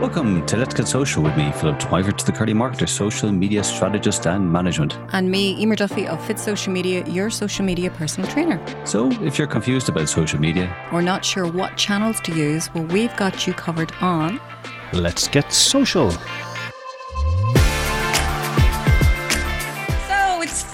[0.00, 4.26] Welcome to Let's Get Social with me, Philip to the Curly Marketer, social media strategist
[4.26, 4.98] and management.
[5.14, 8.60] And me, Emer Duffy of Fit Social Media, your social media personal trainer.
[8.84, 12.84] So, if you're confused about social media or not sure what channels to use, well,
[12.84, 14.38] we've got you covered on
[14.92, 16.12] Let's Get Social.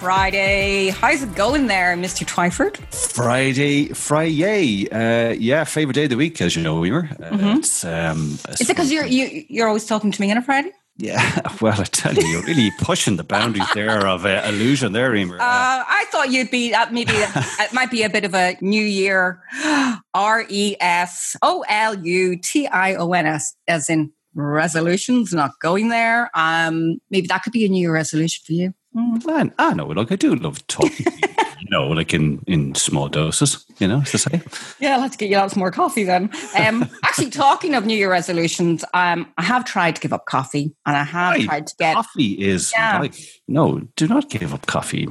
[0.03, 0.89] Friday.
[0.89, 2.27] How's it going there, Mr.
[2.27, 2.77] Twyford?
[2.93, 4.91] Friday, Friday.
[4.91, 7.09] Uh, yeah, favorite day of the week, as you know, Weimer.
[7.23, 7.59] Uh, mm-hmm.
[7.59, 10.73] It's, um, Is it because you're you, you're always talking to me on a Friday?
[10.97, 11.23] Yeah,
[11.61, 15.37] well, I tell you, you're really pushing the boundaries there of uh, illusion there, Emer.
[15.37, 18.83] Uh, I thought you'd be, uh, maybe it might be a bit of a New
[18.83, 19.41] Year
[20.15, 25.53] R E S O L U T I O N S, as in resolutions, not
[25.61, 26.29] going there.
[26.35, 28.75] Um, maybe that could be a New Year resolution for you.
[28.95, 29.87] Mm, I know.
[29.87, 31.07] like I do love talking.
[31.61, 33.65] you know, like in in small doses.
[33.79, 34.43] You know, to say.
[34.81, 36.31] Yeah, let's get you out some more coffee then.
[36.57, 40.75] Um, actually, talking of New Year resolutions, um, I have tried to give up coffee,
[40.85, 41.45] and I have right.
[41.45, 42.33] tried to get coffee.
[42.33, 43.01] Is yeah.
[43.01, 43.15] like
[43.49, 45.09] no, do not give up coffee.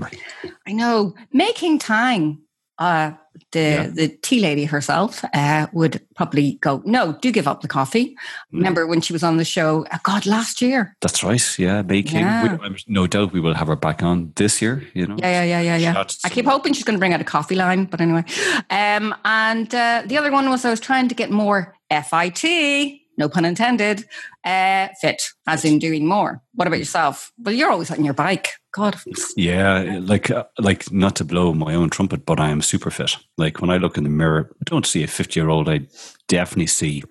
[0.68, 2.44] I know making time
[2.78, 3.14] uh,
[3.52, 3.88] the yeah.
[3.88, 8.16] the tea lady herself uh, would probably go, "No, do give up the coffee."
[8.54, 8.60] Mm.
[8.60, 9.86] Remember when she was on the show?
[9.92, 10.96] Oh God, last year.
[11.02, 11.60] That's right.
[11.60, 12.20] Yeah, making.
[12.20, 12.58] Yeah.
[12.58, 14.84] We, no doubt we will have her back on this year.
[14.94, 15.16] You know.
[15.18, 16.04] Yeah, yeah, yeah, yeah, yeah.
[16.24, 18.24] I keep hoping she's going to bring out a coffee line, but anyway.
[18.70, 23.30] Um, and uh, the other one was I was trying to get more FIT no
[23.30, 24.06] pun intended,
[24.46, 26.42] uh, fit, as in doing more.
[26.54, 27.32] What about yourself?
[27.38, 28.50] Well, you're always on your bike.
[28.74, 28.98] God.
[29.36, 33.18] Yeah, like uh, like not to blow my own trumpet, but I am super fit.
[33.38, 35.68] Like when I look in the mirror, I don't see a 50 year old.
[35.68, 35.82] I
[36.28, 37.04] definitely see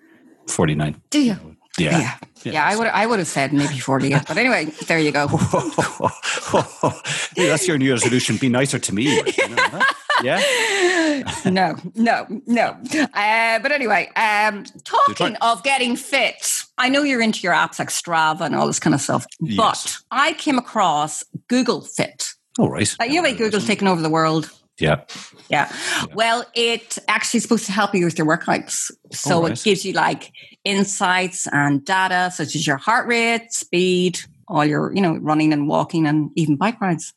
[0.47, 1.01] 49.
[1.11, 1.37] Do you?
[1.79, 1.99] Yeah.
[1.99, 2.17] Yeah.
[2.45, 2.53] yeah.
[2.53, 5.27] yeah I would I would have said maybe 40, but anyway, there you go.
[7.37, 8.39] that's your new resolution.
[8.39, 9.23] Be nicer to me.
[10.23, 10.43] Yeah.
[11.45, 12.77] no, no, no.
[13.15, 16.47] Uh, but anyway, um, talking of getting fit,
[16.79, 19.57] I know you're into your apps like Strava and all this kind of stuff, yes.
[19.57, 22.27] but I came across Google Fit.
[22.59, 22.95] All right.
[23.09, 24.51] you know, Google's taken over the world.
[24.79, 25.05] Yeah.
[25.51, 25.71] yeah.
[25.71, 26.07] Yeah.
[26.15, 28.91] Well, it actually is supposed to help you with your workouts.
[29.13, 29.53] So right.
[29.53, 30.33] it gives you like
[30.65, 35.69] insights and data such as your heart rate, speed, all your, you know, running and
[35.69, 37.13] walking and even bike rides.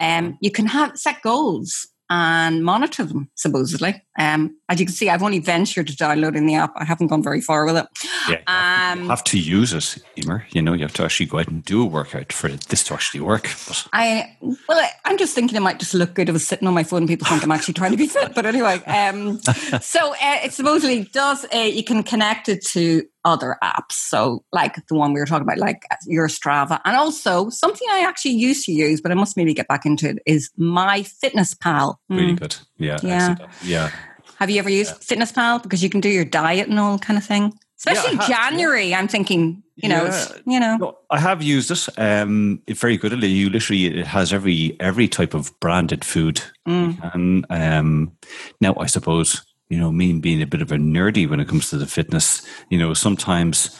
[0.00, 4.02] Um, you can have set goals and monitor them, supposedly.
[4.18, 6.72] Um, as you can see, I've only ventured to downloading the app.
[6.76, 7.86] I haven't gone very far with it.
[8.28, 10.46] Yeah, you um, have to use it, Emer.
[10.50, 12.94] You know, you have to actually go out and do a workout for this to
[12.94, 13.48] actually work.
[13.66, 13.86] But.
[13.92, 14.36] I
[14.68, 17.06] well, I'm just thinking it might just look good I was sitting on my phone.
[17.06, 18.34] And people think I'm actually trying to be fit.
[18.34, 19.38] But anyway, um,
[19.80, 21.46] so uh, it supposedly does.
[21.54, 23.92] Uh, you can connect it to other apps.
[23.92, 28.04] So, like the one we were talking about, like your Strava, and also something I
[28.06, 31.52] actually used to use, but I must maybe get back into it, is My Fitness
[31.54, 32.00] Pal.
[32.08, 32.40] Really mm.
[32.40, 32.56] good.
[32.78, 32.98] Yeah.
[33.02, 33.36] Yeah.
[33.62, 33.90] Yeah.
[34.38, 34.98] Have you ever used yeah.
[35.00, 37.52] Fitness Pal because you can do your diet and all kind of thing?
[37.78, 38.98] Especially yeah, January, yeah.
[38.98, 40.10] I'm thinking, you know,
[40.46, 40.76] you know.
[40.76, 41.88] No, I have used it.
[41.98, 43.12] Um, it's very good.
[43.22, 46.40] You literally it has every every type of branded food.
[46.66, 47.14] Mm.
[47.14, 48.12] And um,
[48.60, 51.68] now I suppose you know me being a bit of a nerdy when it comes
[51.70, 52.46] to the fitness.
[52.70, 53.78] You know, sometimes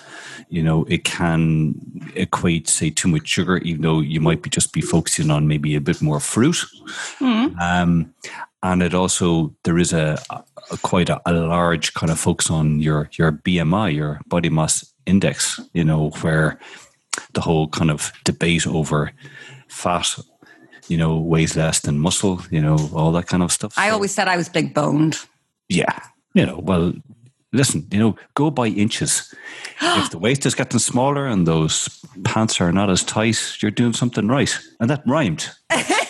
[0.49, 1.75] you know it can
[2.15, 5.75] equate say too much sugar even though you might be just be focusing on maybe
[5.75, 6.65] a bit more fruit
[7.19, 7.59] mm.
[7.61, 8.15] um,
[8.72, 10.19] and it also there is a,
[10.71, 14.93] a quite a, a, large kind of focus on your your BMI, your body mass
[15.06, 15.60] index.
[15.72, 16.59] You know where
[17.34, 19.12] the whole kind of debate over
[19.69, 20.19] fat,
[20.88, 22.43] you know, weighs less than muscle.
[22.50, 23.75] You know, all that kind of stuff.
[23.77, 25.19] I so, always said I was big boned.
[25.69, 25.98] Yeah,
[26.34, 26.93] you know, well.
[27.53, 29.33] Listen, you know, go by inches.
[29.81, 33.94] if the waist is getting smaller and those pants are not as tight, you're doing
[33.94, 34.59] something right.
[34.78, 35.48] And that rhymed.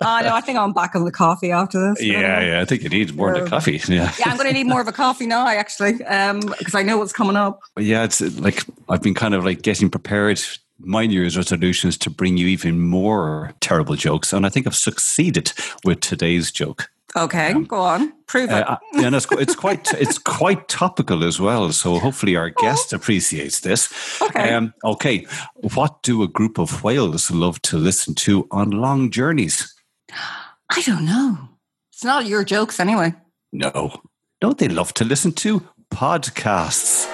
[0.00, 2.02] oh no, I think I'm back on the coffee after this.
[2.02, 3.80] Yeah, yeah, I think you need more of a coffee.
[3.88, 6.82] Yeah, yeah, I'm going to need more of a coffee now, actually, because um, I
[6.82, 7.60] know what's coming up.
[7.78, 10.40] Yeah, it's like I've been kind of like getting prepared.
[10.80, 14.76] My New Year's resolutions to bring you even more terrible jokes, and I think I've
[14.76, 15.52] succeeded
[15.84, 16.90] with today's joke.
[17.16, 18.68] Okay, um, go on, prove it.
[18.68, 21.72] Uh, and it's, it's quite it's quite topical as well.
[21.72, 23.92] So hopefully our guest appreciates this.
[24.20, 24.52] Okay.
[24.52, 29.74] Um, okay, what do a group of whales love to listen to on long journeys?
[30.12, 31.48] I don't know.
[31.92, 33.14] It's not your jokes anyway.
[33.52, 34.02] No.
[34.40, 37.06] Don't they love to listen to podcasts?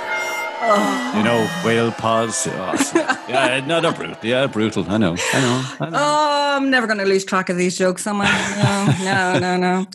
[0.66, 1.12] Oh.
[1.16, 2.46] You know, whale pods.
[2.50, 4.16] Oh, yeah, no, they're brutal.
[4.22, 4.84] Yeah, brutal.
[4.88, 5.14] I know.
[5.32, 5.64] I know.
[5.80, 5.98] I know.
[6.00, 8.98] Oh, I'm never going to lose track of these jokes, am I?
[9.04, 9.86] No, no, no, no.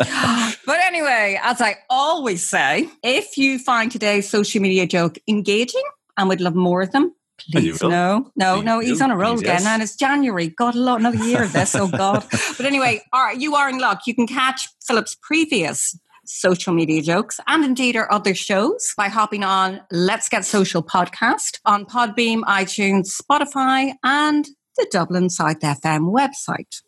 [0.65, 5.83] but anyway, as I always say, if you find today's social media joke engaging
[6.17, 7.15] and would love more of them,
[7.51, 8.79] Please, no, no, no.
[8.79, 9.65] He's on a roll again, yes.
[9.65, 10.47] and it's January.
[10.47, 11.75] God, a lot, another year of this.
[11.75, 12.25] Oh God!
[12.29, 14.01] but anyway, all right, you are in luck.
[14.05, 19.43] You can catch Philip's previous Social Media Jokes and indeed our other shows by hopping
[19.43, 24.47] on Let's Get Social podcast on Podbean, iTunes, Spotify, and
[24.77, 26.81] the Dublin South FM website.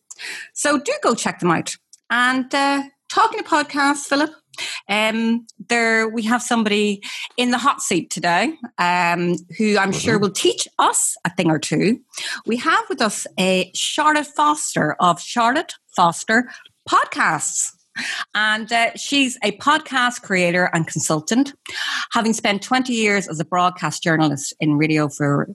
[0.54, 1.76] So do go check them out.
[2.10, 4.32] And uh, talking to podcasts, Philip,
[4.90, 7.02] um, there we have somebody
[7.38, 9.92] in the hot seat today um, who I'm mm-hmm.
[9.92, 12.00] sure will teach us a thing or two.
[12.46, 16.50] We have with us a Charlotte Foster of Charlotte Foster
[16.90, 17.72] Podcasts.
[18.34, 21.54] And uh, she's a podcast creator and consultant,
[22.14, 25.50] having spent 20 years as a broadcast journalist in radio for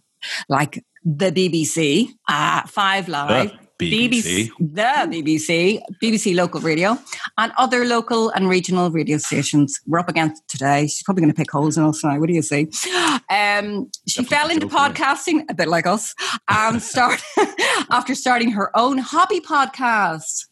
[0.48, 4.08] like the BBC, uh, Five Live, BBC.
[4.08, 4.50] BBC.
[4.58, 4.82] the
[5.22, 6.98] BBC, BBC local radio,
[7.36, 9.78] and other local and regional radio stations.
[9.86, 10.86] We're up against today.
[10.86, 12.18] She's probably going to pick holes in us now.
[12.18, 12.68] What do you say?
[13.28, 16.14] Um, she fell into podcasting, a bit like us,
[16.48, 17.20] and start
[17.90, 20.46] after starting her own hobby podcast.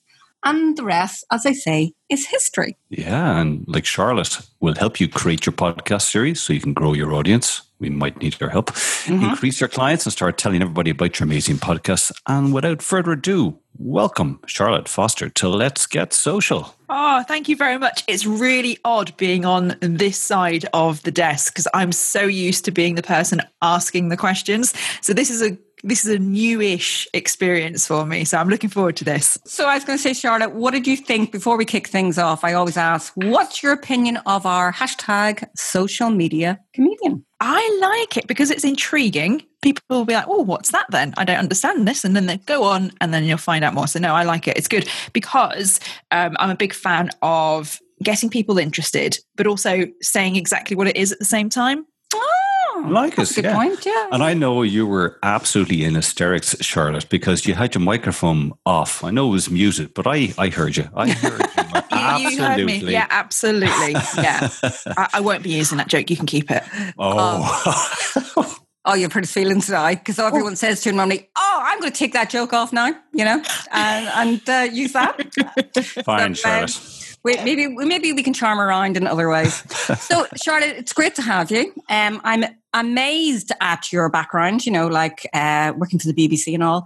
[0.46, 2.76] And the rest, as I say, is history.
[2.90, 6.92] Yeah, and like Charlotte will help you create your podcast series so you can grow
[6.92, 8.70] your audience we might need your help.
[8.70, 9.24] Mm-hmm.
[9.24, 12.12] Increase your clients and start telling everybody about your amazing podcast.
[12.26, 16.74] And without further ado, welcome Charlotte Foster to Let's Get Social.
[16.88, 18.02] Oh, thank you very much.
[18.08, 22.70] It's really odd being on this side of the desk because I'm so used to
[22.70, 24.72] being the person asking the questions.
[25.02, 28.24] So this is a this is a newish experience for me.
[28.24, 29.38] So I'm looking forward to this.
[29.44, 32.16] So I was going to say, Charlotte, what did you think before we kick things
[32.16, 32.42] off?
[32.42, 37.24] I always ask, what's your opinion of our hashtag social media comedian?
[37.46, 39.42] I like it because it's intriguing.
[39.60, 41.12] People will be like, oh, what's that then?
[41.18, 42.02] I don't understand this.
[42.02, 43.86] And then they go on and then you'll find out more.
[43.86, 44.56] So, no, I like it.
[44.56, 45.78] It's good because
[46.10, 50.96] um, I'm a big fan of getting people interested, but also saying exactly what it
[50.96, 51.84] is at the same time.
[52.14, 53.54] Oh, like us, good yeah.
[53.54, 53.84] point.
[53.84, 54.08] Yeah.
[54.10, 59.04] And I know you were absolutely in hysterics, Charlotte, because you had your microphone off.
[59.04, 60.88] I know it was muted, but I, I heard you.
[60.96, 61.73] I heard you.
[61.90, 62.34] Absolutely.
[62.34, 62.92] you heard me.
[62.92, 63.92] Yeah, absolutely.
[64.16, 64.48] Yeah.
[64.96, 66.10] I, I, won't be using that joke.
[66.10, 66.62] You can keep it.
[66.98, 68.32] Oh.
[68.36, 68.44] Um,
[68.84, 70.56] oh, you're pretty feeling today because everyone oh.
[70.56, 73.42] says to him normally, "Oh, I'm going to take that joke off now," you know,
[73.72, 75.16] and, and uh, use that.
[76.04, 77.00] Fine, so, um, Charlotte.
[77.24, 79.54] Wait, maybe maybe we can charm around in other ways.
[79.98, 81.72] so, Charlotte, it's great to have you.
[81.88, 82.44] Um, I'm
[82.74, 84.66] amazed at your background.
[84.66, 86.84] You know, like uh, working for the BBC and all.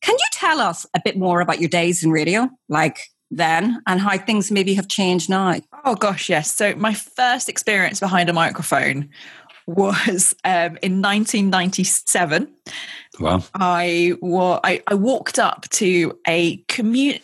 [0.00, 2.98] Can you tell us a bit more about your days in radio, like
[3.30, 5.56] then, and how things maybe have changed now?
[5.84, 6.52] Oh gosh, yes.
[6.52, 9.10] So my first experience behind a microphone
[9.66, 12.52] was um, in 1997.
[13.18, 13.44] Wow.
[13.54, 17.22] I, wa- I, I walked up to a commute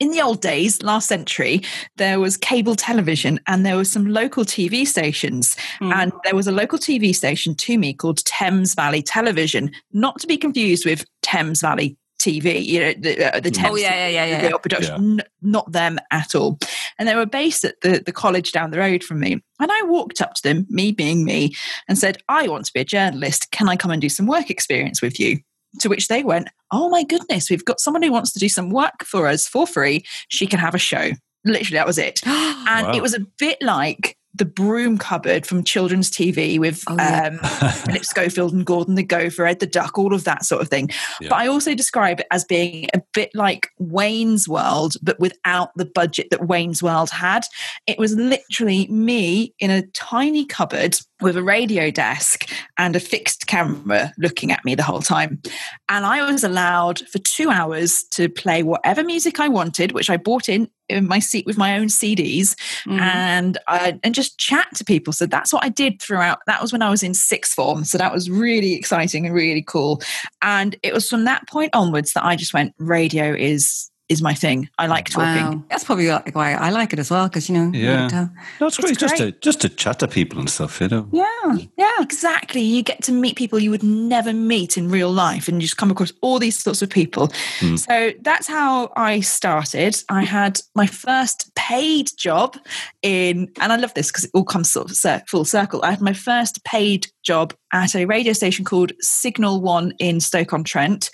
[0.00, 1.62] in the old days, last century,
[1.96, 5.56] there was cable television and there were some local TV stations.
[5.80, 5.92] Mm.
[5.94, 10.26] And there was a local TV station to me called Thames Valley Television, not to
[10.26, 14.24] be confused with Thames Valley TV, you know, the, uh, the Thames oh, yeah, yeah,
[14.24, 14.56] yeah, yeah.
[14.56, 15.22] production, yeah.
[15.22, 16.58] N- not them at all.
[16.98, 19.40] And they were based at the, the college down the road from me.
[19.60, 21.54] And I walked up to them, me being me,
[21.88, 23.50] and said, I want to be a journalist.
[23.52, 25.38] Can I come and do some work experience with you?
[25.80, 28.70] To which they went, Oh my goodness, we've got someone who wants to do some
[28.70, 30.04] work for us for free.
[30.28, 31.12] She can have a show.
[31.44, 32.20] Literally, that was it.
[32.26, 32.92] and wow.
[32.92, 37.38] it was a bit like the broom cupboard from children's TV with oh, yeah.
[37.42, 40.68] um, Philip Schofield and Gordon the Gopher, Ed the Duck, all of that sort of
[40.68, 40.90] thing.
[41.20, 41.28] Yeah.
[41.30, 45.84] But I also describe it as being a bit like Wayne's World, but without the
[45.84, 47.44] budget that Wayne's World had.
[47.86, 53.46] It was literally me in a tiny cupboard with a radio desk and a fixed
[53.46, 55.42] camera looking at me the whole time.
[55.88, 60.16] And I was allowed for two hours to play whatever music I wanted, which I
[60.16, 62.54] bought in in my seat with my own CDs
[62.86, 62.98] mm.
[62.98, 65.12] and I, and just chat to people.
[65.12, 66.40] So that's what I did throughout.
[66.46, 67.84] That was when I was in sixth form.
[67.84, 70.00] So that was really exciting and really cool.
[70.42, 74.32] And it was from that point onwards that I just went, radio is is my
[74.32, 74.68] thing.
[74.78, 75.44] I like talking.
[75.44, 75.64] Wow.
[75.68, 77.70] That's probably why I like it as well because you know.
[77.76, 78.98] Yeah, to, no, it's, great.
[78.98, 81.08] Just to just to chat to people and stuff, you know.
[81.12, 82.62] Yeah, yeah, exactly.
[82.62, 85.76] You get to meet people you would never meet in real life, and you just
[85.76, 87.28] come across all these sorts of people.
[87.60, 87.78] Mm.
[87.78, 90.02] So that's how I started.
[90.08, 92.56] I had my first paid job
[93.02, 95.80] in, and I love this because it all comes sort of full circle.
[95.82, 100.52] I had my first paid job at a radio station called Signal One in Stoke
[100.52, 101.10] on Trent.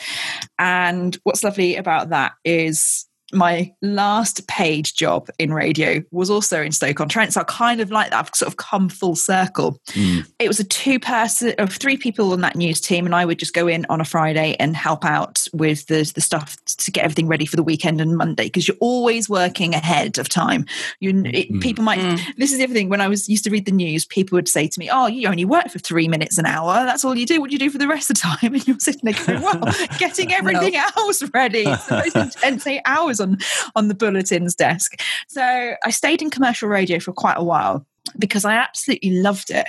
[0.58, 6.72] And what's lovely about that is my last paid job in radio was also in
[6.72, 7.32] Stoke on Trent.
[7.32, 8.18] So I kind of like that.
[8.18, 9.78] I've sort of come full circle.
[9.88, 10.30] Mm.
[10.38, 13.38] It was a two person of three people on that news team, and I would
[13.38, 17.04] just go in on a Friday and help out with the, the stuff to get
[17.04, 20.66] everything ready for the weekend and Monday because you're always working ahead of time.
[21.00, 21.60] You mm.
[21.60, 22.20] people might mm.
[22.36, 22.88] this is everything.
[22.88, 25.28] When I was used to read the news, people would say to me, "Oh, you
[25.28, 26.84] only work for three minutes an hour.
[26.84, 27.40] That's all you do.
[27.40, 29.42] What do you do for the rest of the time?" And you're sitting there going,
[29.42, 29.60] "Well,
[29.98, 30.84] getting everything no.
[30.96, 31.64] else ready.
[31.66, 33.38] It's the most intense eight hours on
[33.74, 35.00] on the bulletins desk.
[35.28, 37.86] So I stayed in commercial radio for quite a while
[38.18, 39.66] because I absolutely loved it.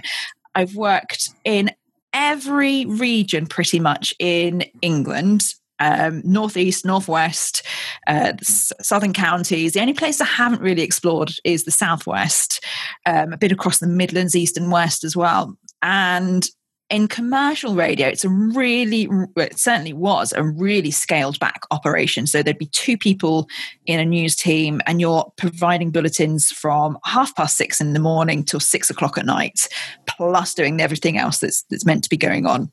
[0.54, 1.72] I've worked in
[2.14, 7.64] every region pretty much in England um, northeast, northwest,
[8.08, 9.74] uh, southern counties.
[9.74, 12.64] The only place I haven't really explored is the southwest,
[13.06, 15.58] um, a bit across the Midlands, east and west as well.
[15.82, 16.48] And
[16.90, 22.28] in commercial radio, it's a really, it certainly was a really scaled back operation.
[22.28, 23.48] So there'd be two people
[23.88, 28.44] in a news team, and you're providing bulletins from half past six in the morning
[28.44, 29.68] till six o'clock at night,
[30.08, 32.72] plus doing everything else that's that's meant to be going on.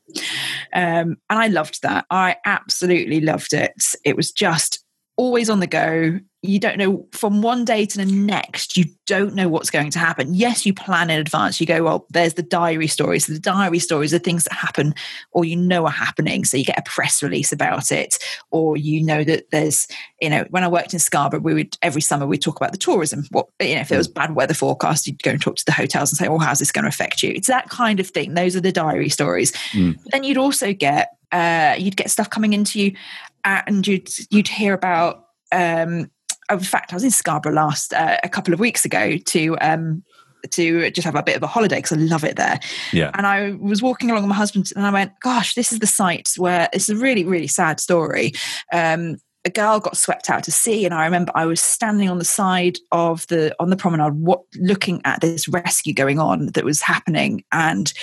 [0.73, 2.05] Um, and I loved that.
[2.11, 3.73] I absolutely loved it.
[4.05, 4.83] It was just
[5.17, 9.33] always on the go you don't know from one day to the next you don't
[9.33, 10.33] know what's going to happen.
[10.33, 11.59] Yes you plan in advance.
[11.59, 13.25] You go well there's the diary stories.
[13.25, 14.93] The diary stories are things that happen
[15.31, 18.17] or you know are happening so you get a press release about it
[18.51, 19.87] or you know that there's
[20.21, 22.77] you know when i worked in scarborough we would every summer we'd talk about the
[22.77, 23.23] tourism.
[23.31, 25.71] What you know if there was bad weather forecast you'd go and talk to the
[25.71, 27.31] hotels and say well how's this going to affect you?
[27.31, 28.33] It's that kind of thing.
[28.33, 29.53] Those are the diary stories.
[29.71, 29.97] Mm.
[30.11, 32.95] then you'd also get uh, you'd get stuff coming into you
[33.43, 36.09] and you'd you'd hear about um,
[36.49, 40.03] in fact, I was in Scarborough last uh, a couple of weeks ago to um,
[40.51, 42.59] to just have a bit of a holiday because I love it there.
[42.91, 43.11] Yeah.
[43.13, 45.87] And I was walking along with my husband and I went, "Gosh, this is the
[45.87, 48.33] site where it's a really really sad story."
[48.71, 52.17] Um, a girl got swept out to sea and i remember i was standing on
[52.17, 56.63] the side of the on the promenade what, looking at this rescue going on that
[56.63, 57.93] was happening and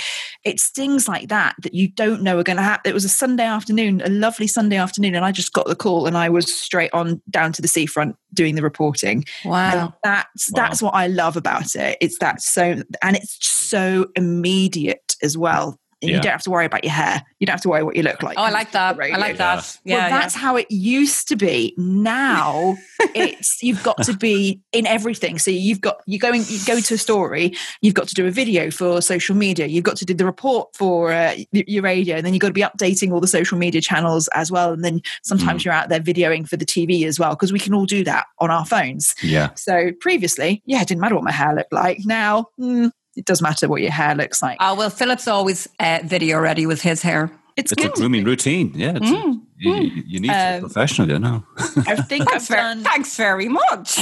[0.44, 3.08] it's things like that that you don't know are going to happen it was a
[3.08, 6.54] sunday afternoon a lovely sunday afternoon and i just got the call and i was
[6.54, 9.24] straight on down to the seafront doing the reporting.
[9.44, 9.70] Wow.
[9.70, 10.62] and that's wow.
[10.62, 11.98] that's what i love about it.
[12.00, 16.16] It's that so and it's so immediate as well and yeah.
[16.16, 17.22] you don't have to worry about your hair.
[17.38, 18.38] You don't have to worry what you look like.
[18.38, 18.98] Oh, I like that.
[18.98, 19.78] I like that.
[19.84, 20.40] Yeah, well, that's yeah.
[20.40, 21.74] how it used to be.
[21.76, 22.76] Now
[23.14, 25.38] it's you've got to be in everything.
[25.38, 27.52] So you've got you going you go to a story.
[27.82, 29.66] You've got to do a video for social media.
[29.66, 32.54] You've got to do the report for uh, your radio, and then you've got to
[32.54, 34.72] be updating all the social media channels as well.
[34.72, 35.64] And then sometimes mm.
[35.66, 38.26] you're out there videoing for the TV as well because we can all do that
[38.38, 39.14] on our phones.
[39.22, 39.50] Yeah.
[39.54, 42.00] So previously, yeah, it didn't matter what my hair looked like.
[42.04, 42.46] Now.
[42.58, 44.58] Mm, it doesn't matter what your hair looks like.
[44.60, 47.30] Oh well, Philip's always uh, video ready with his hair.
[47.56, 48.72] It's, it's a grooming routine.
[48.74, 50.02] Yeah, mm, you, mm.
[50.06, 51.44] you, need um, to be professional, you know.
[51.58, 52.82] I think I've very, done.
[52.82, 53.96] Thanks very much.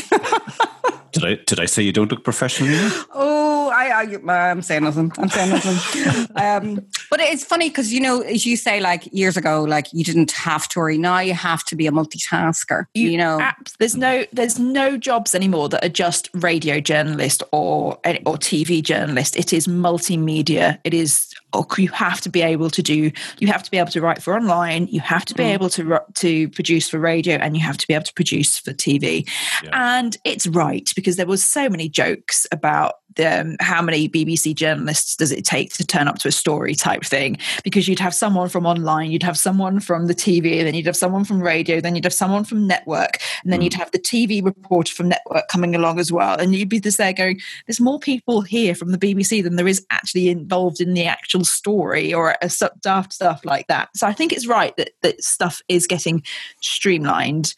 [1.12, 2.90] did I did I say you don't look professional?
[3.14, 5.12] Oh, I, I I'm saying nothing.
[5.18, 6.36] I'm saying nothing.
[6.36, 10.04] um, but it's funny because you know, as you say, like years ago, like you
[10.04, 10.98] didn't have to worry.
[10.98, 12.86] Now you have to be a multitasker.
[12.94, 13.40] You, you know,
[13.78, 17.94] there's no there's no jobs anymore that are just radio journalist or
[18.26, 19.36] or TV journalist.
[19.36, 20.78] It is multimedia.
[20.84, 23.90] It is or you have to be able to do you have to be able
[23.90, 25.52] to write for online you have to be mm.
[25.52, 28.72] able to to produce for radio and you have to be able to produce for
[28.72, 29.28] tv
[29.62, 29.70] yeah.
[29.72, 35.16] and it's right because there was so many jokes about um, how many bbc journalists
[35.16, 38.48] does it take to turn up to a story type thing because you'd have someone
[38.48, 41.94] from online you'd have someone from the tv then you'd have someone from radio then
[41.94, 43.64] you'd have someone from network and then mm.
[43.64, 46.98] you'd have the tv reporter from network coming along as well and you'd be just
[46.98, 50.94] there going there's more people here from the bbc than there is actually involved in
[50.94, 52.50] the actual story or a
[52.82, 53.88] daft stuff like that.
[53.94, 56.22] So I think it's right that that stuff is getting
[56.60, 57.54] streamlined.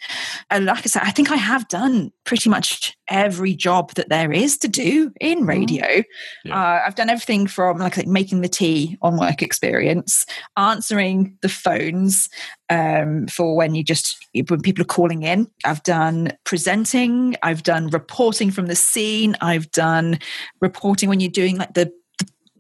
[0.51, 4.33] And like I said, I think I have done pretty much every job that there
[4.33, 5.49] is to do in mm-hmm.
[5.49, 6.03] radio.
[6.45, 6.57] Yeah.
[6.57, 11.49] Uh, I've done everything from like, like, making the tea on work experience, answering the
[11.49, 12.29] phones
[12.69, 14.17] um, for when you just
[14.49, 15.51] when people are calling in.
[15.65, 17.37] I've done presenting.
[17.43, 19.37] I've done reporting from the scene.
[19.41, 20.19] I've done
[20.61, 21.93] reporting when you're doing like the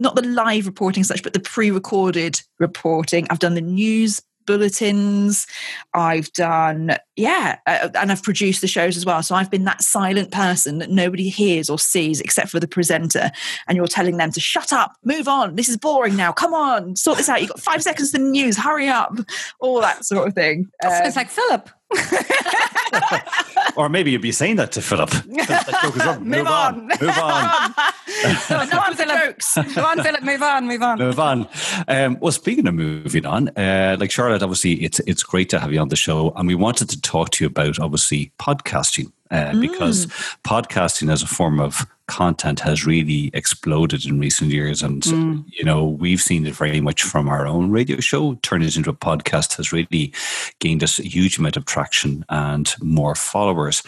[0.01, 3.27] not the live reporting such, but the pre-recorded reporting.
[3.31, 5.47] I've done the news bulletins.
[5.95, 9.23] I've done, yeah, uh, and I've produced the shows as well.
[9.23, 13.31] So I've been that silent person that nobody hears or sees except for the presenter.
[13.69, 15.55] And you're telling them to shut up, move on.
[15.55, 16.33] This is boring now.
[16.33, 17.41] Come on, sort this out.
[17.41, 18.57] You've got five seconds to the news.
[18.57, 19.17] Hurry up.
[19.61, 20.69] All that sort of thing.
[20.81, 21.71] That um, like Philip.
[23.77, 25.13] or maybe you'd be saying that to Philip.
[25.27, 26.47] move, move on.
[26.47, 26.87] on.
[27.01, 27.75] Move on.
[28.51, 29.41] no, on, Philip.
[29.75, 30.23] Go on, Philip.
[30.23, 30.67] Move on.
[30.67, 30.99] Move on.
[30.99, 31.49] Move on.
[31.89, 35.73] Um, well, speaking of moving on, uh, like Charlotte, obviously, it's it's great to have
[35.73, 39.51] you on the show, and we wanted to talk to you about obviously podcasting uh,
[39.53, 39.61] mm.
[39.61, 40.07] because
[40.45, 44.83] podcasting as a form of content has really exploded in recent years.
[44.83, 45.45] And, mm.
[45.47, 48.35] you know, we've seen it very much from our own radio show.
[48.43, 50.13] Turn it into a podcast has really
[50.59, 53.83] gained us a huge amount of traction and more followers.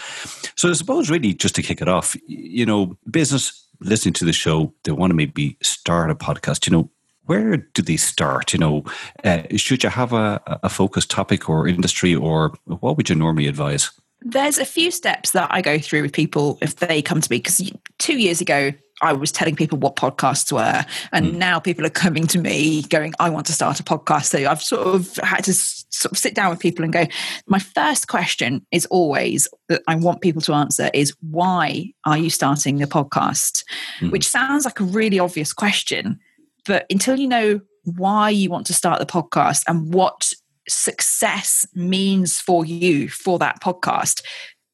[0.57, 4.33] So I suppose, really, just to kick it off, you know, business listening to the
[4.33, 6.91] show, they want to maybe start a podcast, you know,
[7.27, 8.53] where do they start?
[8.53, 8.85] You know,
[9.25, 13.47] uh, should you have a, a focused topic or industry, or what would you normally
[13.47, 13.91] advise?
[14.25, 17.39] There's a few steps that I go through with people if they come to me
[17.39, 21.35] because two years ago I was telling people what podcasts were, and mm.
[21.35, 24.63] now people are coming to me going, "I want to start a podcast." So I've
[24.63, 27.07] sort of had to sort of sit down with people and go.
[27.47, 32.31] My first question is always that I want people to answer is, "Why are you
[32.31, 33.65] starting a podcast?"
[33.99, 34.13] Mm.
[34.13, 36.21] Which sounds like a really obvious question,
[36.65, 40.33] but until you know why you want to start the podcast and what
[40.69, 44.23] success means for you for that podcast,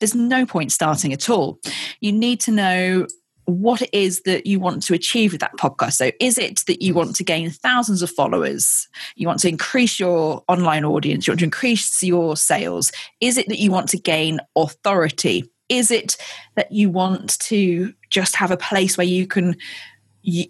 [0.00, 1.58] there's no point starting at all.
[2.00, 3.06] You need to know
[3.48, 5.94] what it is that you want to achieve with that podcast.
[5.94, 8.86] So, is it that you want to gain thousands of followers?
[9.16, 11.26] You want to increase your online audience?
[11.26, 12.92] You want to increase your sales?
[13.20, 15.50] Is it that you want to gain authority?
[15.70, 16.16] Is it
[16.56, 19.56] that you want to just have a place where you can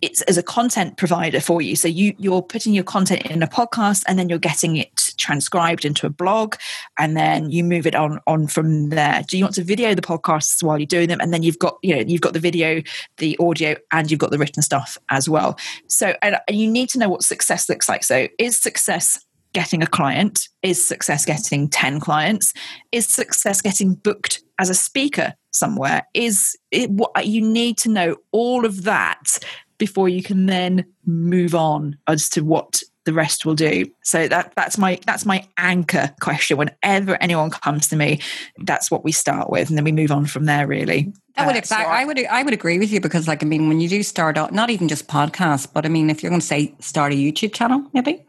[0.03, 1.77] it's as a content provider for you.
[1.77, 5.85] So you you're putting your content in a podcast and then you're getting it transcribed
[5.85, 6.57] into a blog
[6.99, 9.23] and then you move it on on from there.
[9.29, 11.79] Do you want to video the podcasts while you're doing them and then you've got
[11.83, 12.83] you know you've got the video,
[13.19, 15.59] the audio and you've got the written stuff as well.
[15.87, 18.05] So and, you need to know what success looks like.
[18.05, 20.49] So is success getting a client?
[20.63, 22.53] Is success getting 10 clients?
[22.93, 26.07] Is success getting booked as a speaker somewhere?
[26.15, 29.39] Is it what you need to know all of that
[29.79, 34.53] before you can then move on as to what the rest will do so that
[34.55, 38.21] that's my that's my anchor question whenever anyone comes to me
[38.65, 41.55] that's what we start with and then we move on from there really I would
[41.55, 41.85] uh, exactly.
[41.85, 42.27] So I, I, would.
[42.27, 44.71] I would agree with you because, like, I mean, when you do start out, not
[44.71, 47.89] even just podcasts, but I mean, if you're going to say start a YouTube channel,
[47.93, 48.25] maybe.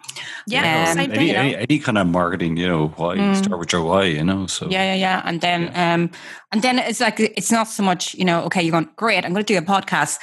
[0.46, 0.92] Yeah.
[0.92, 3.36] Um, any, any, any, kind of marketing, you know, why mm.
[3.36, 4.46] start with your why, you know.
[4.46, 5.94] So yeah, yeah, yeah, and then, yeah.
[5.96, 6.12] um,
[6.52, 9.26] and then it's like it's not so much, you know, okay, you're going great.
[9.26, 10.20] I'm going to do a podcast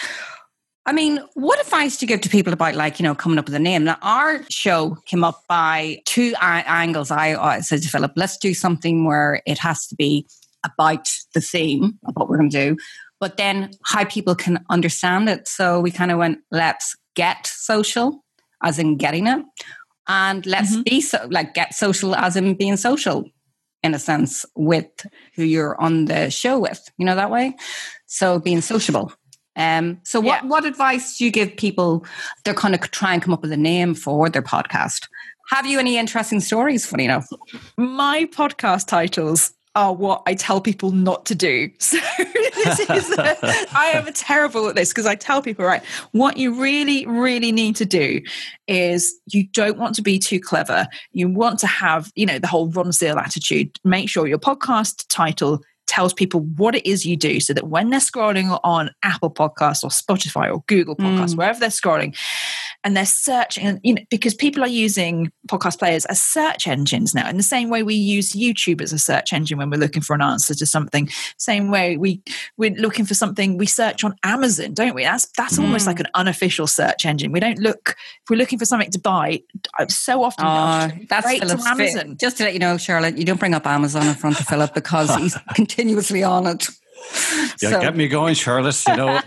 [0.89, 3.47] I mean, what advice do you give to people about like, you know, coming up
[3.47, 3.83] with a name?
[3.83, 7.11] Now, our show came up by two angles.
[7.11, 10.29] I, I said to Philip, let's do something where it has to be
[10.65, 12.77] about the theme of what we're going to do,
[13.19, 15.49] but then how people can understand it.
[15.49, 18.25] So we kind of went, let's get social,
[18.63, 19.45] as in getting it,
[20.07, 20.83] and let's mm-hmm.
[20.83, 23.25] be so, like get social, as in being social
[23.83, 24.87] in a sense with
[25.35, 27.55] who you're on the show with, you know, that way.
[28.07, 29.13] So being sociable.
[29.57, 30.49] Um, so what, yeah.
[30.49, 32.05] what advice do you give people
[32.45, 35.09] they're kind of try and come up with a name for their podcast?
[35.51, 37.29] Have you any interesting stories, funny enough?
[37.77, 41.71] My podcast titles are what I tell people not to do.
[42.67, 43.37] So this is a,
[43.77, 47.77] I am terrible at this because I tell people, right, what you really, really need
[47.77, 48.23] to do
[48.67, 50.89] is you don't want to be too clever.
[51.13, 53.79] You want to have, you know, the whole Ronseal attitude.
[53.85, 57.91] Make sure your podcast title tells people what it is you do so that when
[57.91, 61.37] they're scrolling on Apple Podcasts or Spotify or Google Podcasts, mm.
[61.37, 62.17] wherever they're scrolling,
[62.87, 67.17] and they're searching, and you know, because people are using podcast players as search engines
[67.17, 70.03] now, in the same way we use YouTube as a search engine when we're looking
[70.03, 71.09] for an answer to something.
[71.37, 72.23] Same way we
[72.57, 75.03] we're looking for something, we search on Amazon, don't we?
[75.03, 75.65] That's that's mm.
[75.65, 77.33] almost like an unofficial search engine.
[77.33, 79.43] We don't look if we're looking for something to buy.
[79.89, 82.17] So often, uh, that's Philip's Amazon.
[82.21, 84.75] Just to let you know, Charlotte, you don't bring up Amazon in front of Philip
[84.75, 86.69] because he's continuously on it.
[87.63, 88.83] Yeah, so, get me going, Charlotte.
[88.87, 89.21] You know,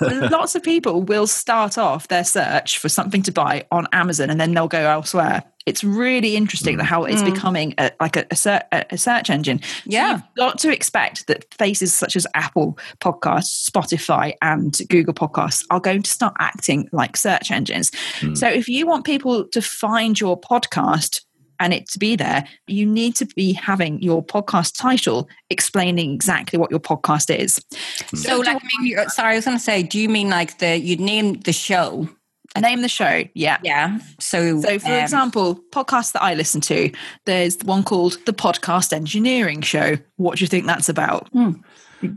[0.30, 4.38] lots of people will start off their search for something to buy on Amazon, and
[4.38, 5.42] then they'll go elsewhere.
[5.64, 6.82] It's really interesting mm.
[6.82, 7.32] how it's mm.
[7.32, 8.26] becoming a, like a,
[8.72, 9.62] a, a, search engine.
[9.62, 15.14] So yeah, you've got to expect that faces such as Apple Podcasts, Spotify, and Google
[15.14, 17.90] Podcasts are going to start acting like search engines.
[18.20, 18.36] Mm.
[18.36, 21.22] So if you want people to find your podcast
[21.60, 26.58] and it to be there, you need to be having your podcast title explaining exactly
[26.58, 27.60] what your podcast is.
[28.14, 30.78] So, so like, maybe, sorry, I was going to say, do you mean like the
[30.78, 32.08] you'd name the show?
[32.58, 33.98] Name the show, yeah, yeah.
[34.18, 36.90] So, so for um, example, podcasts that I listen to,
[37.26, 39.98] there's one called the Podcast Engineering Show.
[40.16, 41.28] What do you think that's about?
[41.32, 41.52] Hmm.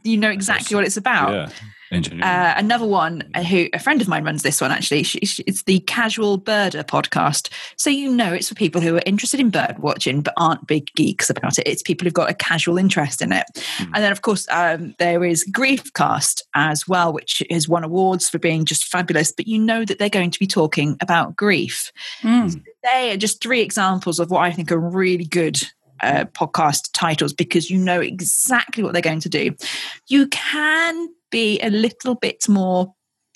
[0.04, 1.32] You know exactly what it's about.
[1.34, 1.49] Yeah.
[1.91, 5.04] Uh, another one uh, who a friend of mine runs this one actually.
[5.04, 7.49] She, she, it's the Casual Birder podcast.
[7.78, 10.88] So you know it's for people who are interested in bird watching but aren't big
[10.95, 11.67] geeks about it.
[11.67, 13.45] It's people who've got a casual interest in it.
[13.78, 13.91] Mm.
[13.93, 18.39] And then of course um, there is Griefcast as well, which has won awards for
[18.39, 19.32] being just fabulous.
[19.32, 21.91] But you know that they're going to be talking about grief.
[22.21, 22.52] Mm.
[22.52, 25.62] So they are just three examples of what I think are really good
[26.01, 29.55] uh, podcast titles because you know exactly what they're going to do.
[30.07, 32.93] You can be a little bit more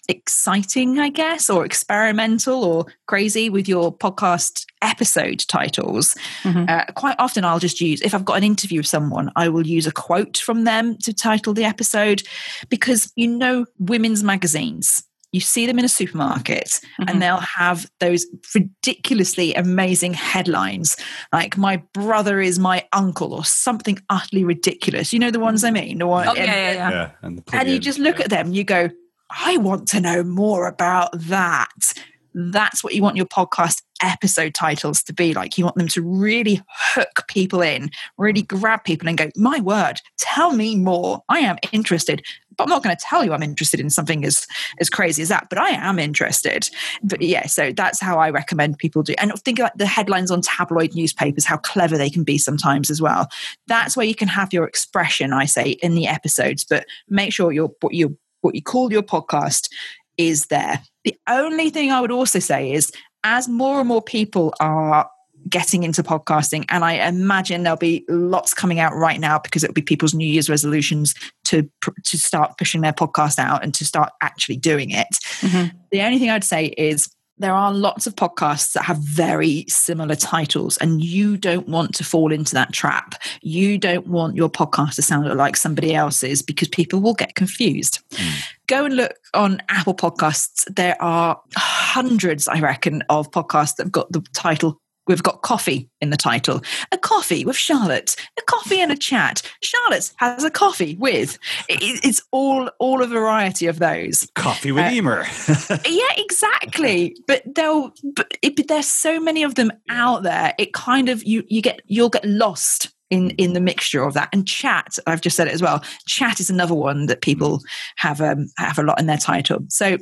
[0.09, 6.15] exciting, I guess, or experimental or crazy with your podcast episode titles.
[6.43, 6.65] Mm-hmm.
[6.67, 9.65] Uh, quite often, I'll just use, if I've got an interview with someone, I will
[9.65, 12.23] use a quote from them to title the episode
[12.69, 17.09] because you know, women's magazines you see them in a supermarket mm-hmm.
[17.09, 20.95] and they'll have those ridiculously amazing headlines
[21.33, 25.71] like my brother is my uncle or something utterly ridiculous you know the ones i
[25.71, 26.89] mean the one, oh, yeah, yeah, yeah.
[26.89, 28.25] yeah and, and you just look yeah.
[28.25, 28.89] at them you go
[29.29, 31.93] i want to know more about that
[32.33, 35.57] that's what you want your podcast episode titles to be like.
[35.57, 39.99] You want them to really hook people in, really grab people and go, My word,
[40.17, 41.21] tell me more.
[41.29, 42.23] I am interested.
[42.57, 44.45] But I'm not going to tell you I'm interested in something as
[44.79, 46.69] as crazy as that, but I am interested.
[47.03, 49.15] But yeah, so that's how I recommend people do.
[49.17, 53.01] And think about the headlines on tabloid newspapers, how clever they can be sometimes as
[53.01, 53.27] well.
[53.67, 57.51] That's where you can have your expression, I say, in the episodes, but make sure
[57.51, 59.69] your what you what you call your podcast
[60.17, 60.81] is there.
[61.03, 62.91] The only thing I would also say is
[63.23, 65.09] as more and more people are
[65.53, 69.71] getting into podcasting and i imagine there'll be lots coming out right now because it'll
[69.71, 71.13] be people's new year's resolutions
[71.43, 71.69] to
[72.03, 75.07] to start pushing their podcast out and to start actually doing it
[75.41, 75.67] mm-hmm.
[75.91, 80.15] the only thing i'd say is there are lots of podcasts that have very similar
[80.15, 83.15] titles, and you don't want to fall into that trap.
[83.41, 87.99] You don't want your podcast to sound like somebody else's because people will get confused.
[88.11, 88.43] Mm.
[88.67, 90.63] Go and look on Apple Podcasts.
[90.73, 95.89] There are hundreds, I reckon, of podcasts that have got the title We've got coffee
[95.99, 96.61] in the title.
[96.91, 98.15] A coffee with Charlotte.
[98.39, 99.41] A coffee and a chat.
[99.61, 101.37] Charlotte has a coffee with.
[101.67, 104.27] It's all all a variety of those.
[104.35, 105.25] Coffee with uh, Emer.
[105.87, 107.17] yeah, exactly.
[107.27, 107.93] But they'll.
[108.15, 110.53] But, it, but there's so many of them out there.
[110.57, 114.29] It kind of you you get you'll get lost in in the mixture of that
[114.31, 117.61] and chat i've just said it as well chat is another one that people
[117.97, 119.97] have um, have a lot in their title so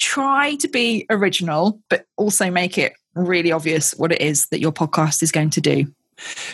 [0.00, 4.72] try to be original but also make it really obvious what it is that your
[4.72, 5.86] podcast is going to do.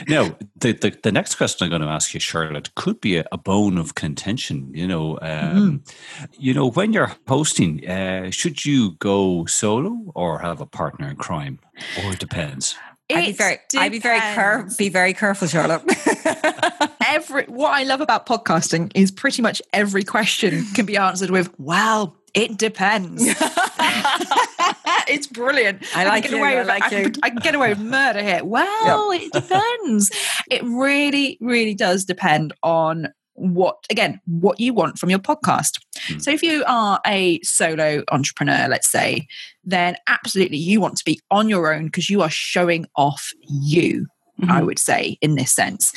[0.07, 3.27] Now, the, the, the, next question I'm going to ask you, Charlotte, could be a,
[3.31, 4.71] a bone of contention.
[4.73, 5.95] You know, um, mm.
[6.39, 11.17] you know, when you're hosting, uh, should you go solo or have a partner in
[11.17, 11.59] crime,
[12.03, 12.77] or it depends?
[13.11, 15.83] I'd be very, I'd be very, care- be very careful, Charlotte.
[17.09, 21.53] every what I love about podcasting is pretty much every question can be answered with
[21.59, 23.27] "Well, it depends."
[25.09, 25.85] it's brilliant.
[25.95, 26.59] I like I get away you.
[26.59, 27.13] With, I, like I, you.
[27.23, 28.41] I can get away with murder here.
[28.49, 30.11] Well, it depends.
[30.51, 36.21] it really, really does depend on what again what you want from your podcast mm.
[36.21, 39.27] so if you are a solo entrepreneur let's say
[39.65, 44.07] then absolutely you want to be on your own because you are showing off you
[44.41, 44.51] mm-hmm.
[44.51, 45.93] i would say in this sense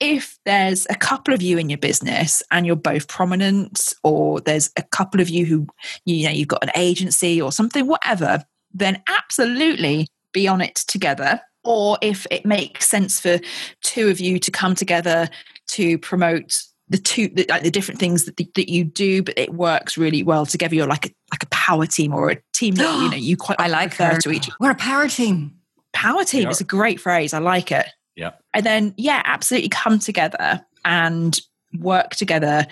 [0.00, 4.70] if there's a couple of you in your business and you're both prominent or there's
[4.76, 5.66] a couple of you who
[6.04, 11.40] you know you've got an agency or something whatever then absolutely be on it together.
[11.64, 13.38] Or if it makes sense for
[13.82, 15.28] two of you to come together
[15.68, 16.56] to promote
[16.88, 20.22] the two the, like the different things that, that you do but it works really
[20.22, 20.74] well together.
[20.74, 23.60] You're like a like a power team or a team that you know you quite
[23.60, 24.18] I like her.
[24.18, 25.56] to each we're a power team.
[25.92, 27.34] Power team is a great phrase.
[27.34, 27.86] I like it
[28.20, 28.32] yeah.
[28.52, 31.40] And then, yeah, absolutely come together and
[31.78, 32.66] work together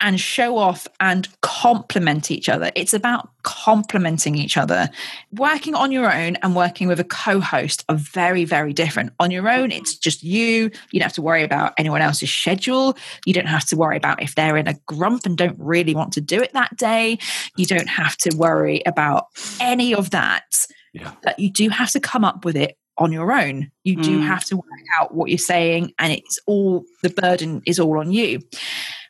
[0.00, 2.70] and show off and complement each other.
[2.76, 4.88] It's about complementing each other.
[5.32, 9.12] Working on your own and working with a co host are very, very different.
[9.18, 10.70] On your own, it's just you.
[10.92, 12.96] You don't have to worry about anyone else's schedule.
[13.26, 16.12] You don't have to worry about if they're in a grump and don't really want
[16.12, 17.18] to do it that day.
[17.56, 19.26] You don't have to worry about
[19.60, 20.44] any of that.
[20.92, 21.12] Yeah.
[21.24, 23.70] But you do have to come up with it on your own.
[23.84, 24.26] You do mm.
[24.26, 24.66] have to work
[24.98, 28.40] out what you're saying, and it's all the burden is all on you.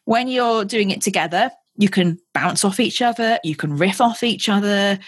[0.05, 4.23] When you're doing it together, you can bounce off each other, you can riff off
[4.23, 4.99] each other,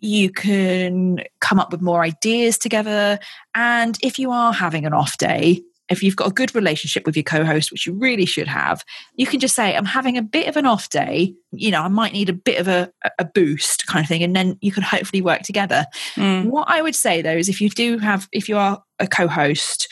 [0.00, 3.18] you can come up with more ideas together.
[3.54, 7.16] And if you are having an off day, if you've got a good relationship with
[7.16, 10.48] your co-host which you really should have you can just say i'm having a bit
[10.48, 13.86] of an off day you know i might need a bit of a, a boost
[13.86, 16.44] kind of thing and then you can hopefully work together mm.
[16.46, 19.88] what i would say though is if you do have if you are a co-host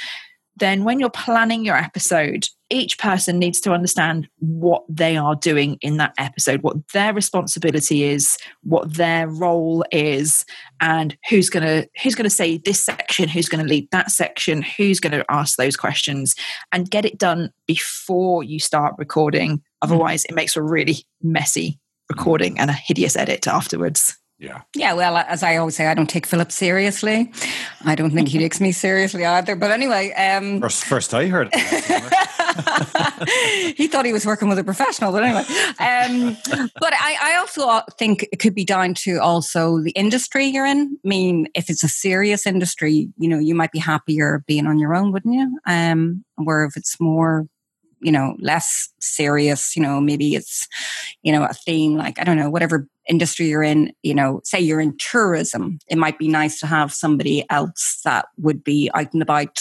[0.57, 5.79] then when you're planning your episode, each person needs to understand what they are doing
[5.83, 10.45] in that episode, what their responsibility is, what their role is,
[10.81, 15.25] and who's gonna who's gonna say this section, who's gonna lead that section, who's gonna
[15.29, 16.35] ask those questions,
[16.73, 19.59] and get it done before you start recording.
[19.59, 19.62] Mm.
[19.83, 24.16] Otherwise, it makes a really messy recording and a hideous edit afterwards.
[24.38, 24.62] Yeah.
[24.75, 24.92] Yeah.
[24.92, 27.33] Well, as I always say, I don't take Philip seriously.
[27.85, 29.57] I don't think he takes me seriously either.
[29.57, 31.55] But anyway, um, first, first I heard.
[33.77, 35.44] he thought he was working with a professional, but anyway.
[35.79, 36.37] Um,
[36.81, 40.99] but I, I also think it could be down to also the industry you're in.
[41.05, 44.79] I mean, if it's a serious industry, you know, you might be happier being on
[44.79, 45.59] your own, wouldn't you?
[45.66, 47.46] Um, where if it's more
[48.07, 50.69] you know, less serious, you know, maybe it's,
[51.25, 54.61] you know, a theme like, I don't know, whatever industry you're in, you know, say
[54.61, 59.12] you're in tourism, it might be nice to have somebody else that would be out
[59.12, 59.59] and about.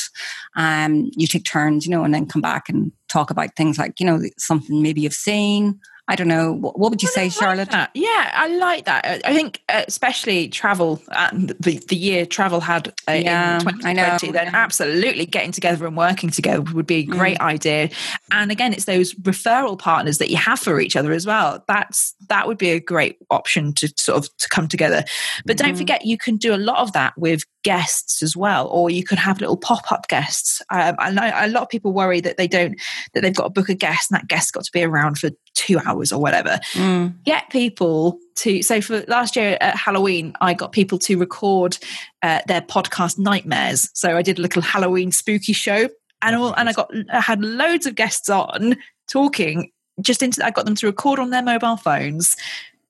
[0.55, 3.99] Um, you take turns, you know, and then come back and talk about things like,
[3.99, 6.53] you know, something maybe you've seen I don't know.
[6.53, 7.69] What, would you say, Charlotte?
[7.95, 9.21] yeah, I like that.
[9.25, 14.31] I think, uh, especially travel, uh, the, the year travel had uh, yeah, in 2020,
[14.31, 17.45] then absolutely getting together and working together would be a great mm.
[17.45, 17.89] idea.
[18.31, 21.63] And again, it's those referral partners that you have for each other as well.
[21.67, 25.03] That's that would be a great option to sort of to come together.
[25.43, 25.77] But don't mm.
[25.77, 29.17] forget, you can do a lot of that with guests as well, or you could
[29.17, 30.61] have little pop up guests.
[30.69, 32.79] Um, I know a lot of people worry that they don't
[33.13, 35.31] that they've got to book a guest and that guest's got to be around for
[35.55, 36.59] two hours or whatever.
[36.73, 37.15] Mm.
[37.23, 41.77] Get people to so for last year at Halloween, I got people to record
[42.21, 43.89] uh, their podcast nightmares.
[43.93, 45.89] So I did a little Halloween spooky show,
[46.21, 48.75] and all and I got I had loads of guests on
[49.09, 49.71] talking.
[50.01, 52.35] Just into I got them to record on their mobile phones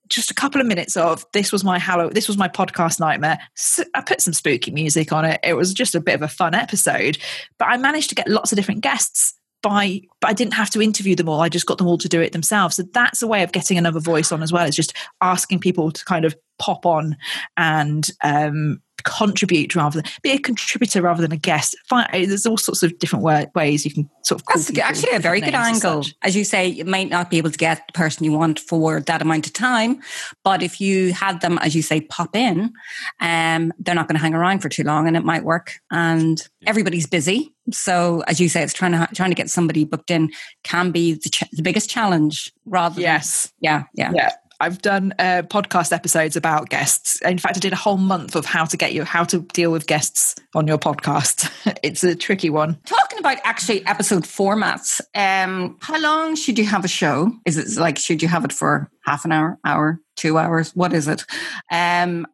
[0.07, 3.39] just a couple of minutes of this was my hello this was my podcast nightmare
[3.55, 6.27] so i put some spooky music on it it was just a bit of a
[6.27, 7.17] fun episode
[7.57, 9.33] but i managed to get lots of different guests
[9.65, 11.41] by but i didn't have to interview them all.
[11.41, 12.75] I just got them all to do it themselves.
[12.75, 14.65] So that's a way of getting another voice on as well.
[14.65, 17.17] It's just asking people to kind of pop on
[17.57, 21.75] and um, contribute rather than be a contributor rather than a guest.
[22.11, 23.23] There's all sorts of different
[23.55, 24.47] ways you can sort of.
[24.47, 26.03] That's actually a very good angle.
[26.21, 28.99] As you say, you might not be able to get the person you want for
[29.01, 30.01] that amount of time,
[30.43, 32.73] but if you had them, as you say, pop in,
[33.21, 35.73] um, they're not going to hang around for too long, and it might work.
[35.91, 40.11] And everybody's busy, so as you say, it's trying to trying to get somebody booked
[40.11, 40.31] in
[40.63, 42.51] can be the, ch- the biggest challenge.
[42.65, 44.29] Rather, yes, than, yeah, yeah, yeah.
[44.59, 47.21] I've done uh, podcast episodes about guests.
[47.21, 49.71] In fact, I did a whole month of how to get you how to deal
[49.71, 51.51] with guests on your podcast.
[51.83, 52.77] it's a tricky one.
[52.85, 57.31] Talking about actually episode formats, um, how long should you have a show?
[57.45, 60.71] Is it like should you have it for half an hour, hour, two hours?
[60.75, 61.25] What is it?
[61.71, 62.25] Um,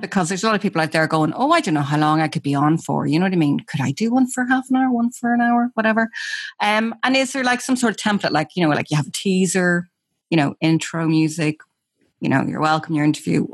[0.00, 2.20] because there's a lot of people out there going, "Oh, I don't know how long
[2.20, 3.60] I could be on for." You know what I mean?
[3.66, 6.08] Could I do one for half an hour, one for an hour, whatever?
[6.60, 9.08] Um, and is there like some sort of template, like you know, like you have
[9.08, 9.88] a teaser?
[10.34, 11.60] You know, intro music,
[12.18, 13.46] you know, you're welcome, your interview.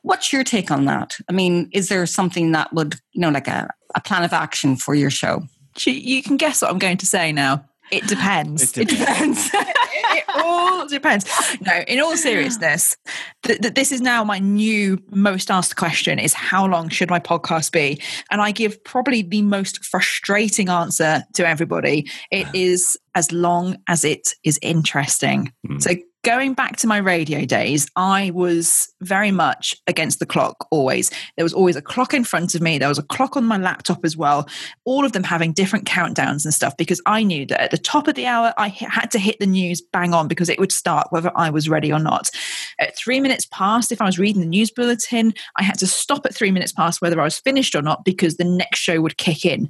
[0.00, 1.18] What's your take on that?
[1.28, 4.76] I mean, is there something that would, you know, like a, a plan of action
[4.76, 5.42] for your show?
[5.84, 7.66] You can guess what I'm going to say now.
[7.90, 8.78] It depends.
[8.78, 9.48] It depends.
[9.48, 9.50] It, depends.
[9.54, 11.26] it all depends.
[11.60, 12.96] No, in all seriousness,
[13.42, 17.20] th- th- this is now my new most asked question: is how long should my
[17.20, 18.00] podcast be?
[18.30, 22.08] And I give probably the most frustrating answer to everybody.
[22.30, 25.52] It is as long as it is interesting.
[25.68, 25.82] Mm.
[25.82, 25.90] So
[26.24, 31.10] going back to my radio days, I was very much against the clock always.
[31.36, 33.56] There was always a clock in front of me, there was a clock on my
[33.56, 34.48] laptop as well,
[34.84, 38.06] all of them having different countdowns and stuff because I knew that at the top
[38.06, 41.08] of the hour, I had to hit the news bang on because it would start
[41.10, 42.30] whether I was ready or not.
[42.78, 46.24] At three minutes past, if I was reading the news bulletin, I had to stop
[46.24, 49.16] at three minutes past whether I was finished or not because the next show would
[49.16, 49.68] kick in.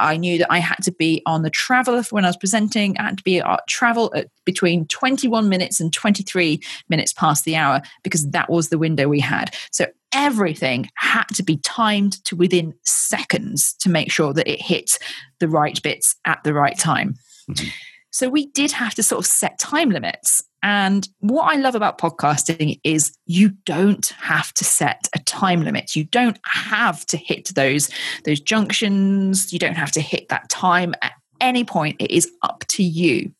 [0.00, 2.96] I knew that I had to be on the travel when I was presenting.
[2.98, 7.56] I had to be at travel at between 21 minutes and 23 minutes past the
[7.56, 9.54] hour because that was the window we had.
[9.70, 14.98] So everything had to be timed to within seconds to make sure that it hit
[15.38, 17.16] the right bits at the right time.
[17.48, 17.68] Mm-hmm.
[18.10, 20.42] So we did have to sort of set time limits.
[20.62, 25.96] And what I love about podcasting is you don't have to set a time limit.
[25.96, 27.90] You don't have to hit those
[28.24, 29.52] those junctions.
[29.52, 31.96] You don't have to hit that time at any point.
[31.98, 33.32] It is up to you.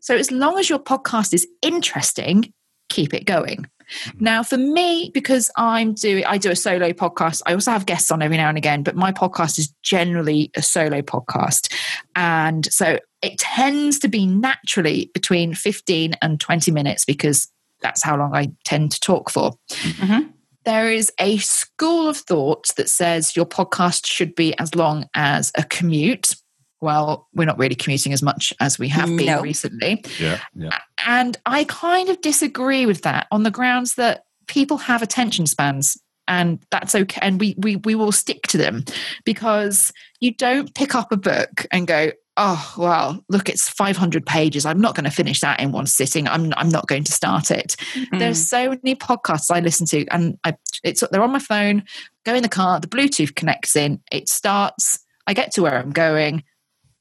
[0.00, 2.52] So as long as your podcast is interesting,
[2.88, 3.66] keep it going.
[4.20, 7.42] Now, for me, because I'm doing, I do a solo podcast.
[7.46, 10.62] I also have guests on every now and again, but my podcast is generally a
[10.62, 11.72] solo podcast,
[12.14, 17.48] and so it tends to be naturally between 15 and 20 minutes because
[17.80, 19.52] that's how long I tend to talk for.
[19.70, 20.30] Mm-hmm.
[20.64, 25.50] There is a school of thought that says your podcast should be as long as
[25.56, 26.36] a commute.
[26.80, 29.42] Well, we're not really commuting as much as we have been no.
[29.42, 30.04] recently.
[30.20, 30.78] Yeah, yeah.
[31.06, 35.96] And I kind of disagree with that on the grounds that people have attention spans
[36.28, 38.84] and that's okay and we we we will stick to them
[39.24, 44.64] because you don't pick up a book and go oh well look it's 500 pages
[44.64, 47.50] i'm not going to finish that in one sitting i'm i'm not going to start
[47.50, 48.18] it mm.
[48.18, 51.82] there's so many podcasts i listen to and I, it's they're on my phone
[52.24, 55.92] go in the car the bluetooth connects in it starts i get to where i'm
[55.92, 56.44] going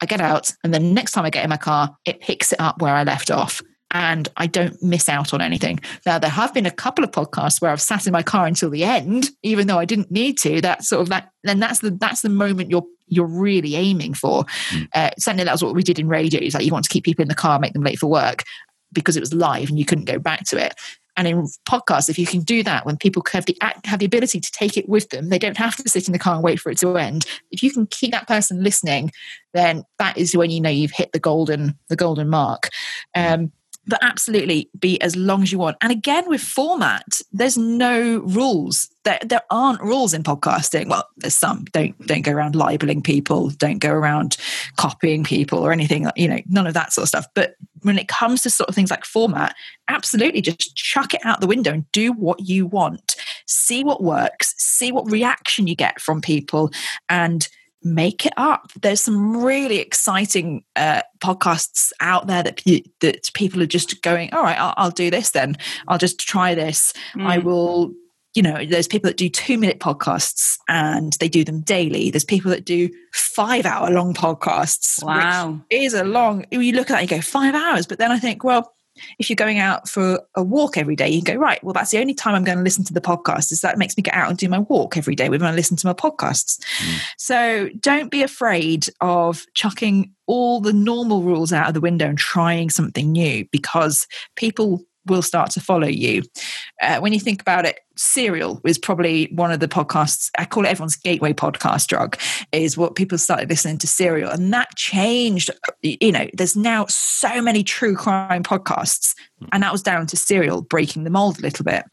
[0.02, 2.60] i get out and the next time i get in my car it picks it
[2.60, 5.80] up where i left off and I don't miss out on anything.
[6.06, 8.70] Now, there have been a couple of podcasts where I've sat in my car until
[8.70, 10.60] the end, even though I didn't need to.
[10.62, 14.44] That's sort of that, and that's the that's the moment you're you're really aiming for.
[14.72, 14.88] Mm.
[14.94, 16.42] Uh, certainly, that was what we did in radio.
[16.42, 18.44] Is like you want to keep people in the car, make them late for work
[18.94, 20.74] because it was live and you couldn't go back to it.
[21.18, 24.40] And in podcasts, if you can do that, when people have the have the ability
[24.40, 26.60] to take it with them, they don't have to sit in the car and wait
[26.60, 27.26] for it to end.
[27.52, 29.12] If you can keep that person listening,
[29.54, 32.70] then that is when you know you've hit the golden the golden mark.
[33.16, 33.52] Um,
[33.88, 35.78] but absolutely be as long as you want.
[35.82, 38.90] And again, with format, there's no rules.
[39.06, 40.90] There, there aren't rules in podcasting.
[40.90, 41.66] Well, there's some.
[41.72, 43.50] Don't don't go around libeling people.
[43.52, 44.38] Don't go around
[44.76, 46.10] copying people or anything.
[46.16, 47.28] You know, none of that sort of stuff.
[47.34, 49.56] But when it comes to sort of things like format,
[49.88, 53.16] absolutely just chuck it out the window and do what you want.
[53.46, 54.54] See what works.
[54.58, 56.72] See what reaction you get from people,
[57.08, 57.48] and
[57.84, 58.72] make it up.
[58.82, 62.62] There's some really exciting uh, podcasts out there that
[63.02, 64.34] that people are just going.
[64.34, 65.58] All right, I'll, I'll do this then.
[65.88, 66.94] I'll just try this.
[67.16, 67.28] Mm.
[67.28, 67.94] I will.
[68.34, 72.12] You know, there's people that do two minute podcasts and they do them daily.
[72.12, 75.04] There's people that do five hour long podcasts.
[75.04, 76.46] Wow, is a long.
[76.52, 78.76] You look at that, and you go five hours, but then I think, well,
[79.20, 82.00] if you're going out for a walk every day, you go, right, well, that's the
[82.00, 84.30] only time I'm going to listen to the podcast is that makes me get out
[84.30, 86.60] and do my walk every day when I listen to my podcasts.
[86.60, 87.00] Mm.
[87.18, 92.18] So don't be afraid of chucking all the normal rules out of the window and
[92.18, 96.24] trying something new because people will start to follow you.
[96.82, 100.30] Uh, when you think about it, Serial is probably one of the podcasts.
[100.38, 102.18] I call it everyone's gateway podcast drug.
[102.52, 105.50] Is what people started listening to Serial, and that changed.
[105.82, 109.16] You know, there's now so many true crime podcasts,
[109.52, 111.86] and that was down to Serial breaking the mold a little bit.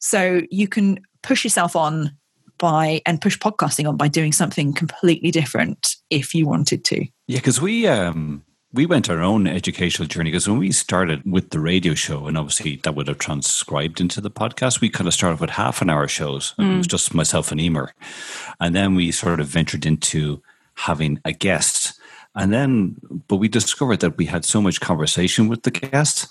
[0.00, 2.16] So you can push yourself on
[2.58, 7.04] by and push podcasting on by doing something completely different if you wanted to.
[7.26, 11.50] Yeah, because we um we went our own educational journey because when we started with
[11.50, 15.14] the radio show, and obviously that would have transcribed into the podcast, we kind of
[15.14, 16.54] started with half an hour shows.
[16.58, 16.74] Mm.
[16.74, 16.90] It was mm.
[16.90, 17.92] just myself and Emer.
[18.60, 20.42] And then we sort of ventured into
[20.74, 22.00] having a guest.
[22.34, 22.96] And then,
[23.28, 26.28] but we discovered that we had so much conversation with the guest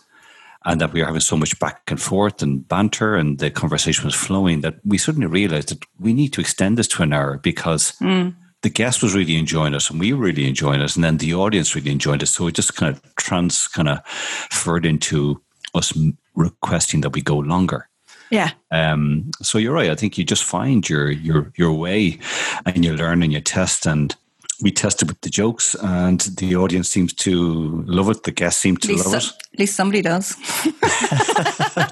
[0.66, 4.06] and that we were having so much back and forth and banter and the conversation
[4.06, 7.38] was flowing that we suddenly realized that we need to extend this to an hour
[7.38, 11.04] because mm the guest was really enjoying it and we were really enjoying it and
[11.04, 14.86] then the audience really enjoyed it so it just kind of trans kind of furred
[14.86, 15.42] into
[15.74, 15.98] us
[16.36, 17.88] requesting that we go longer.
[18.30, 18.52] Yeah.
[18.72, 19.90] Um so you're right.
[19.90, 22.20] I think you just find your your your way
[22.66, 24.16] and you learn and you test and
[24.62, 28.24] we tested with the jokes and the audience seems to love it.
[28.24, 30.36] The guests seem to love so, it at least somebody does.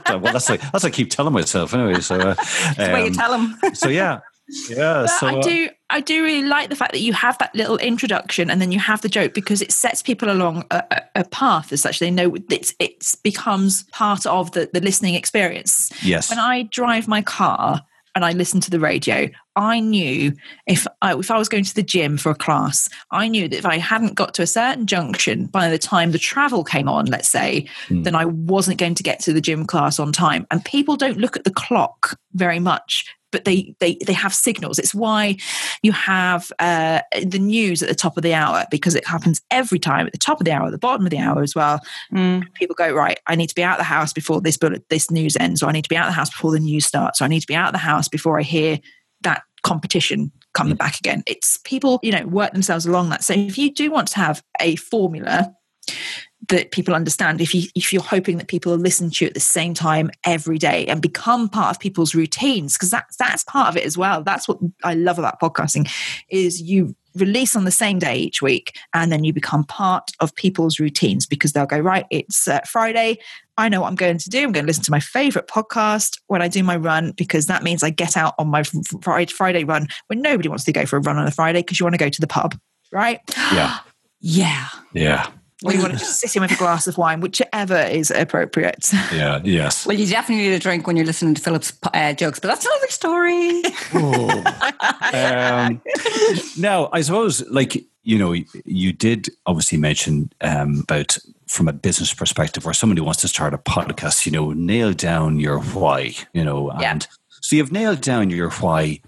[0.10, 2.36] Well that's like that's what i keep telling myself anyway so uh,
[2.78, 4.20] um, you tell them so yeah
[4.70, 7.54] yeah but so i do I do really like the fact that you have that
[7.56, 11.24] little introduction and then you have the joke because it sets people along a, a
[11.24, 12.00] path as such.
[12.00, 15.92] They know it's it becomes part of the, the listening experience.
[16.04, 16.30] Yes.
[16.30, 17.82] When I drive my car
[18.14, 20.34] and I listen to the radio, I knew
[20.68, 23.58] if I, if I was going to the gym for a class, I knew that
[23.58, 27.06] if I hadn't got to a certain junction by the time the travel came on,
[27.06, 28.04] let's say, mm.
[28.04, 30.46] then I wasn't going to get to the gym class on time.
[30.52, 34.80] And people don't look at the clock very much but they they they have signals.
[34.80, 35.38] It's why
[35.82, 39.80] you have uh, the news at the top of the hour because it happens every
[39.80, 41.80] time at the top of the hour, at the bottom of the hour as well.
[42.14, 42.52] Mm.
[42.54, 43.20] People go right.
[43.28, 44.58] I need to be out of the house before this
[44.90, 46.86] this news ends, or I need to be out of the house before the news
[46.86, 48.80] starts, or I need to be out of the house before I hear
[49.22, 50.80] that competition coming mm.
[50.80, 51.24] back again.
[51.28, 53.24] It's people, you know, work themselves along that.
[53.24, 55.54] So if you do want to have a formula
[56.50, 57.42] that people understand.
[57.42, 60.58] If you if you're hoping that people listen to you at the same time every
[60.58, 64.24] day and become part of people's routines because that's that's part of it as well.
[64.24, 65.90] That's what i love about podcasting
[66.30, 70.34] is you release on the same day each week and then you become part of
[70.36, 73.18] people's routines because they'll go right it's uh, friday.
[73.58, 74.44] I know what i'm going to do.
[74.44, 77.64] I'm going to listen to my favorite podcast when i do my run because that
[77.64, 81.02] means i get out on my friday run when nobody wants to go for a
[81.02, 82.58] run on a friday because you want to go to the pub
[82.92, 83.20] right?
[83.52, 83.80] Yeah.
[84.22, 84.68] Yeah.
[84.92, 85.30] Yeah
[85.64, 88.92] or you want to just sit in with a glass of wine, whichever is appropriate.
[89.12, 89.86] Yeah, yes.
[89.86, 92.66] Well, you definitely need a drink when you're listening to Philip's uh, jokes, but that's
[92.66, 93.64] another story.
[95.14, 95.82] um,
[96.58, 101.18] now, I suppose, like, you know, you did obviously mention um, about
[101.48, 105.40] from a business perspective where somebody wants to start a podcast, you know, nail down
[105.40, 107.16] your why, you know, and yeah.
[107.42, 109.02] so you've nailed down your why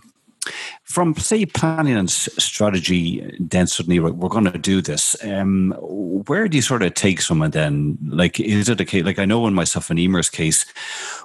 [0.84, 6.58] from say planning and strategy then suddenly we're going to do this um, where do
[6.58, 7.98] you sort of take someone then?
[8.08, 10.66] Like is it a case like i know in myself and emer's case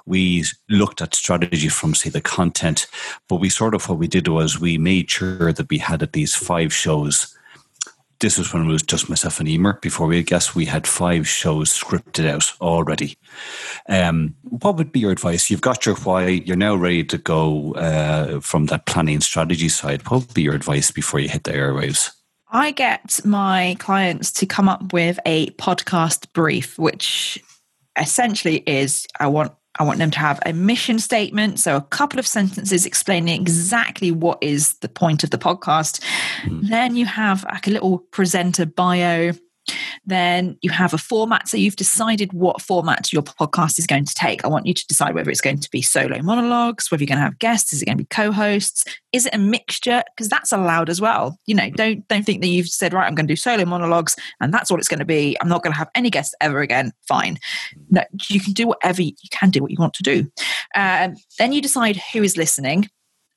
[0.05, 2.87] we looked at strategy from say the content
[3.27, 6.15] but we sort of what we did was we made sure that we had at
[6.15, 7.36] least five shows
[8.19, 9.79] this was when it was just myself and Emer.
[9.81, 13.17] Before we had guests, we had five shows scripted out already.
[13.87, 15.49] Um, what would be your advice?
[15.49, 16.27] You've got your why.
[16.27, 20.01] You're now ready to go uh, from that planning strategy side.
[20.09, 22.11] What would be your advice before you hit the airwaves?
[22.49, 27.43] I get my clients to come up with a podcast brief, which
[27.99, 32.19] essentially is I want I want them to have a mission statement, so a couple
[32.19, 36.01] of sentences explaining exactly what is the point of the podcast.
[36.43, 36.69] Mm.
[36.69, 39.33] Then you have like a little presenter bio
[40.05, 41.47] then you have a format.
[41.47, 44.43] So you've decided what format your podcast is going to take.
[44.43, 47.17] I want you to decide whether it's going to be solo monologues, whether you're going
[47.17, 50.03] to have guests, is it going to be co-hosts, is it a mixture?
[50.15, 51.37] Because that's allowed as well.
[51.45, 54.15] You know, don't don't think that you've said right, I'm going to do solo monologues
[54.41, 55.37] and that's all it's going to be.
[55.41, 56.91] I'm not going to have any guests ever again.
[57.07, 57.39] Fine.
[57.89, 60.31] No, you can do whatever you, you can do what you want to do.
[60.75, 62.89] Um, then you decide who is listening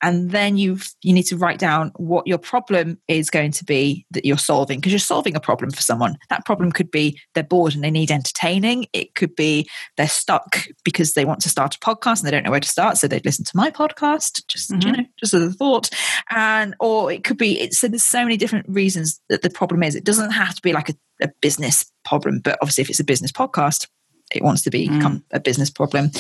[0.03, 4.07] and then you you need to write down what your problem is going to be
[4.11, 6.17] that you're solving because you're solving a problem for someone.
[6.29, 8.87] That problem could be they're bored and they need entertaining.
[8.93, 12.45] It could be they're stuck because they want to start a podcast and they don't
[12.45, 14.47] know where to start so they'd listen to my podcast.
[14.49, 14.89] Just mm-hmm.
[14.89, 15.91] you know just as a thought.
[16.31, 19.83] And or it could be it's so there's so many different reasons that the problem
[19.83, 19.95] is.
[19.95, 23.05] It doesn't have to be like a, a business problem but obviously if it's a
[23.05, 23.87] business podcast
[24.33, 25.23] it wants to become mm.
[25.33, 26.11] a business problem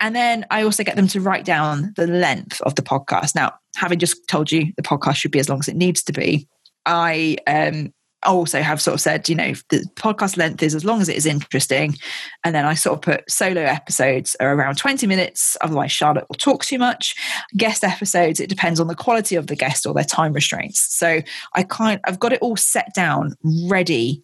[0.00, 3.34] and then I also get them to write down the length of the podcast.
[3.34, 6.12] Now, having just told you the podcast should be as long as it needs to
[6.12, 6.48] be,
[6.86, 7.92] I um,
[8.22, 11.16] also have sort of said, you know, the podcast length is as long as it
[11.16, 11.96] is interesting.
[12.44, 15.56] And then I sort of put solo episodes are around 20 minutes.
[15.60, 17.14] Otherwise, Charlotte will talk too much.
[17.56, 20.94] Guest episodes, it depends on the quality of the guest or their time restraints.
[20.96, 21.20] So
[21.54, 23.34] I kind I've got it all set down,
[23.68, 24.22] ready.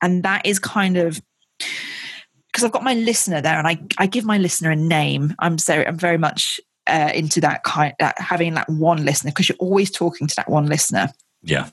[0.00, 1.20] And that is kind of
[2.58, 5.34] because I've got my listener there, and I I give my listener a name.
[5.38, 9.48] I'm so I'm very much uh, into that kind uh, having that one listener because
[9.48, 11.08] you're always talking to that one listener.
[11.42, 11.68] Yeah.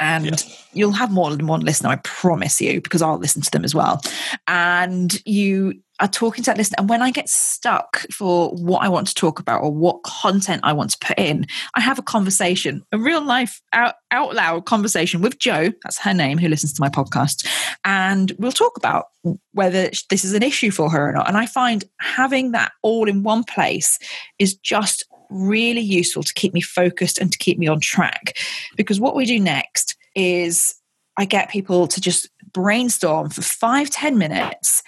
[0.00, 0.56] And yeah.
[0.72, 3.76] you'll have more than one listener, I promise you, because I'll listen to them as
[3.76, 4.02] well.
[4.48, 6.76] And you are talking to that listener.
[6.78, 10.60] And when I get stuck for what I want to talk about or what content
[10.64, 14.66] I want to put in, I have a conversation, a real life out, out loud
[14.66, 17.46] conversation with Joe, that's her name, who listens to my podcast.
[17.84, 19.06] And we'll talk about
[19.52, 21.28] whether this is an issue for her or not.
[21.28, 23.98] And I find having that all in one place
[24.38, 28.36] is just really useful to keep me focused and to keep me on track.
[28.76, 30.74] Because what we do next is
[31.16, 34.82] I get people to just brainstorm for five ten minutes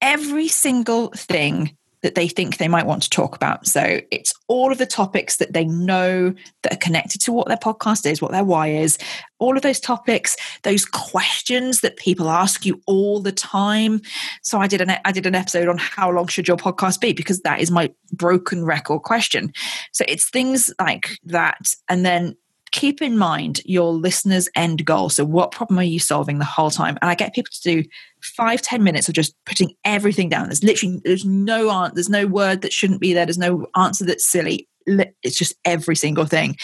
[0.00, 3.66] every single thing that they think they might want to talk about.
[3.66, 6.32] So it's all of the topics that they know
[6.62, 8.96] that are connected to what their podcast is, what their why is,
[9.40, 14.02] all of those topics, those questions that people ask you all the time.
[14.42, 17.12] So I did an I did an episode on how long should your podcast be
[17.12, 19.52] because that is my broken record question.
[19.92, 22.36] So it's things like that and then
[22.72, 25.08] keep in mind your listener's end goal.
[25.08, 26.98] So, what problem are you solving the whole time?
[27.00, 27.88] And I get people to do
[28.36, 30.48] five, ten minutes of just putting everything down.
[30.48, 33.26] There's literally there's no answer, there's no word that shouldn't be there.
[33.26, 34.68] There's no answer that's silly.
[34.86, 36.56] It's just every single thing,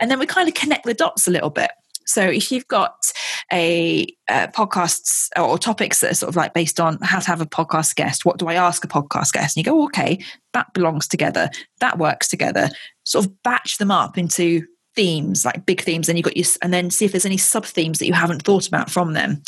[0.00, 1.70] and then we kind of connect the dots a little bit.
[2.08, 3.12] So if you've got
[3.52, 7.42] a uh, podcasts or topics that are sort of like based on how to have
[7.42, 9.56] a podcast guest, what do I ask a podcast guest?
[9.56, 10.18] And you go, okay,
[10.54, 11.50] that belongs together,
[11.80, 12.70] that works together.
[13.04, 14.62] Sort of batch them up into
[14.98, 17.64] themes, like big themes, and you got your, and then see if there's any sub
[17.64, 19.40] themes that you haven't thought about from them.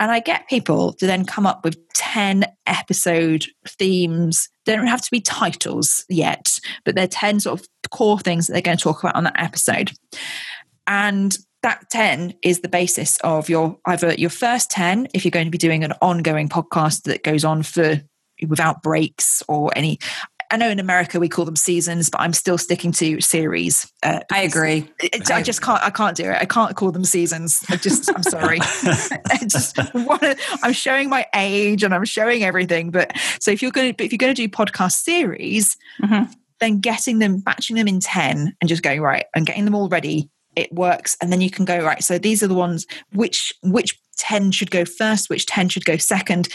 [0.00, 4.48] And I get people to then come up with 10 episode themes.
[4.64, 8.54] They don't have to be titles yet, but they're 10 sort of core things that
[8.54, 9.92] they're going to talk about on that episode.
[10.86, 15.46] And that 10 is the basis of your either your first 10 if you're going
[15.46, 18.00] to be doing an ongoing podcast that goes on for
[18.48, 19.98] without breaks or any
[20.50, 23.90] I know in America we call them seasons, but I'm still sticking to series.
[24.02, 24.90] Uh, I agree.
[24.98, 25.82] It, I just can't.
[25.82, 26.36] I can't do it.
[26.40, 27.62] I can't call them seasons.
[27.68, 28.10] I just.
[28.14, 28.58] I'm sorry.
[28.60, 32.90] I just wanna, I'm showing my age and I'm showing everything.
[32.90, 36.32] But so if you're going to, if you're going to do podcast series, mm-hmm.
[36.58, 39.88] then getting them, batching them in ten, and just going right and getting them all
[39.88, 40.28] ready.
[40.56, 42.02] It works, and then you can go right.
[42.02, 45.96] So these are the ones which which 10 should go first, which 10 should go
[45.96, 46.48] second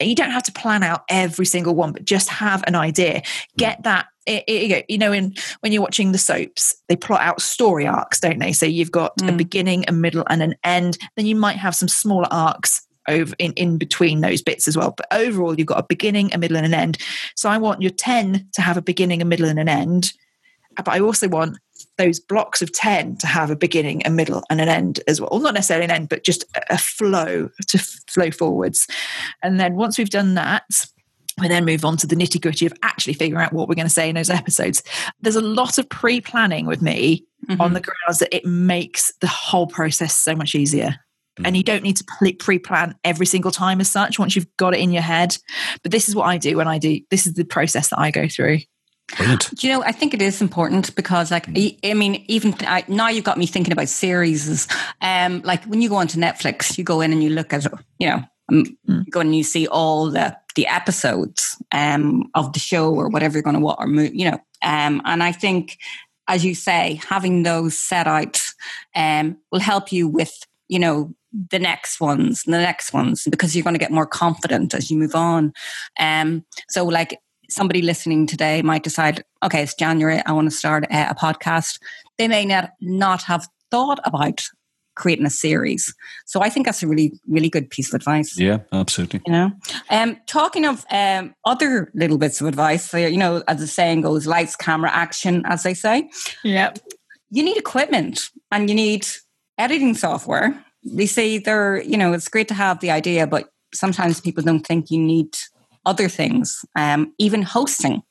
[0.00, 3.22] you don't have to plan out every single one, but just have an idea.
[3.56, 3.84] Get mm.
[3.84, 4.06] that.
[4.26, 8.20] It, it, you know, in when you're watching the soaps, they plot out story arcs,
[8.20, 8.52] don't they?
[8.52, 9.28] So you've got mm.
[9.28, 10.98] a beginning, a middle, and an end.
[11.16, 14.94] Then you might have some smaller arcs over in, in between those bits as well.
[14.96, 16.98] But overall, you've got a beginning, a middle, and an end.
[17.34, 20.12] So I want your 10 to have a beginning, a middle, and an end.
[20.76, 21.58] But I also want
[22.00, 25.28] those blocks of 10 to have a beginning, a middle, and an end as well.
[25.30, 28.86] well not necessarily an end, but just a flow to flow forwards.
[29.42, 30.64] And then once we've done that,
[31.38, 33.86] we then move on to the nitty gritty of actually figuring out what we're going
[33.86, 34.82] to say in those episodes.
[35.20, 37.60] There's a lot of pre planning with me mm-hmm.
[37.60, 40.96] on the grounds that it makes the whole process so much easier.
[41.42, 42.04] And you don't need to
[42.38, 45.36] pre plan every single time as such once you've got it in your head.
[45.82, 48.10] But this is what I do when I do, this is the process that I
[48.10, 48.58] go through.
[49.16, 49.50] Brilliant.
[49.54, 53.08] Do you know, I think it is important because, like, I mean, even I, now
[53.08, 54.68] you've got me thinking about series.
[55.00, 57.66] Um, like when you go onto Netflix, you go in and you look at,
[57.98, 58.66] you know, mm.
[58.86, 63.34] you go and you see all the the episodes um, of the show or whatever
[63.34, 64.38] you're going to watch or move, you know.
[64.62, 65.78] Um, and I think,
[66.28, 68.40] as you say, having those set out
[68.94, 70.32] um, will help you with,
[70.68, 71.14] you know,
[71.50, 74.90] the next ones and the next ones because you're going to get more confident as
[74.90, 75.52] you move on.
[75.98, 77.18] Um, so, like
[77.50, 81.78] somebody listening today might decide, okay, it's January, I want to start a, a podcast.
[82.18, 84.42] They may not not have thought about
[84.96, 85.94] creating a series.
[86.26, 88.38] So I think that's a really, really good piece of advice.
[88.38, 89.22] Yeah, absolutely.
[89.26, 89.52] You know,
[89.88, 94.26] um, talking of um, other little bits of advice, you know, as the saying goes,
[94.26, 96.10] lights, camera, action, as they say.
[96.44, 96.74] Yeah.
[97.30, 99.06] You need equipment and you need
[99.56, 100.62] editing software.
[100.84, 104.66] They say they're, you know, it's great to have the idea, but sometimes people don't
[104.66, 105.36] think you need
[105.86, 108.02] other things, um, even hosting.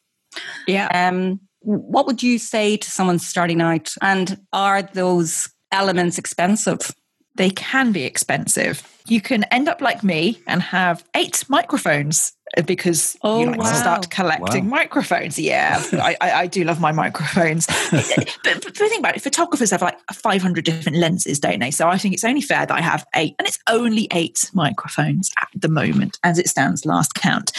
[0.68, 0.88] Yeah.
[0.94, 3.94] Um, what would you say to someone starting out?
[4.02, 6.92] And are those elements expensive?
[7.36, 8.82] They can be expensive.
[9.08, 13.60] You can end up like me and have eight microphones Uh, because oh, you like
[13.60, 13.70] wow.
[13.70, 14.78] to start collecting wow.
[14.78, 15.38] microphones.
[15.38, 17.68] Yeah, I, I, I, do love my microphones.
[17.90, 21.72] Uh, but, but, but think about it, photographers have like 500 different lenses, don't they?
[21.72, 25.32] So I think it's only fair that I have eight, and it's only eight microphones
[25.42, 27.52] at the moment as it stands last count.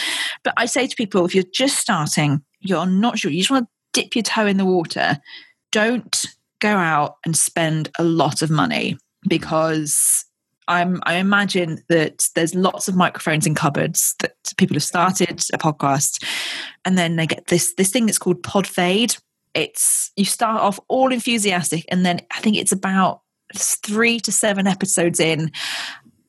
[0.43, 3.67] But I say to people, if you're just starting, you're not sure, you just want
[3.67, 5.19] to dip your toe in the water,
[5.71, 6.25] don't
[6.59, 8.97] go out and spend a lot of money mm.
[9.27, 10.25] because
[10.71, 15.57] I'm, I imagine that there's lots of microphones in cupboards that people have started a
[15.57, 16.23] podcast,
[16.85, 19.15] and then they get this this thing that's called pod fade.
[19.53, 23.21] It's you start off all enthusiastic, and then I think it's about
[23.53, 25.51] three to seven episodes in,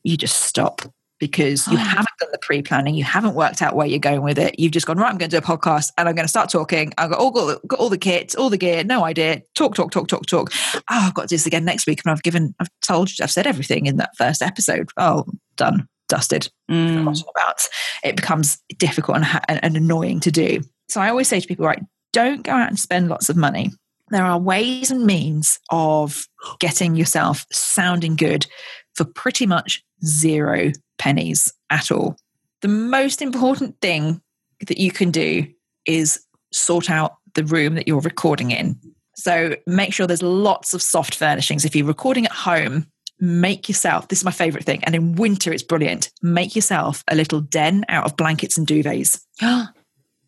[0.03, 0.83] you just stop
[1.23, 1.81] because you oh.
[1.81, 4.59] haven't done the pre-planning, you haven't worked out where you're going with it.
[4.59, 5.09] You've just gone right.
[5.09, 6.93] I'm going to do a podcast, and I'm going to start talking.
[6.99, 9.41] I've got all got, got all the kits, all the gear, no idea.
[9.55, 10.51] Talk, talk, talk, talk, talk.
[10.75, 13.23] Oh, I've got to do this again next week, and I've given, I've told you,
[13.23, 14.91] I've said everything in that first episode.
[14.97, 16.51] Oh, done, dusted.
[16.69, 17.03] Mm.
[17.03, 17.69] about
[18.03, 20.61] it becomes difficult and, and, and annoying to do.
[20.89, 23.71] So I always say to people, right, don't go out and spend lots of money.
[24.11, 26.27] There are ways and means of
[26.59, 28.45] getting yourself sounding good
[28.95, 32.17] for pretty much zero pennies at all.
[32.61, 34.21] The most important thing
[34.67, 35.47] that you can do
[35.87, 38.79] is sort out the room that you're recording in.
[39.17, 41.65] So make sure there's lots of soft furnishings.
[41.65, 42.87] If you're recording at home,
[43.21, 47.15] make yourself, this is my favorite thing, and in winter it's brilliant, make yourself a
[47.15, 49.21] little den out of blankets and duvets.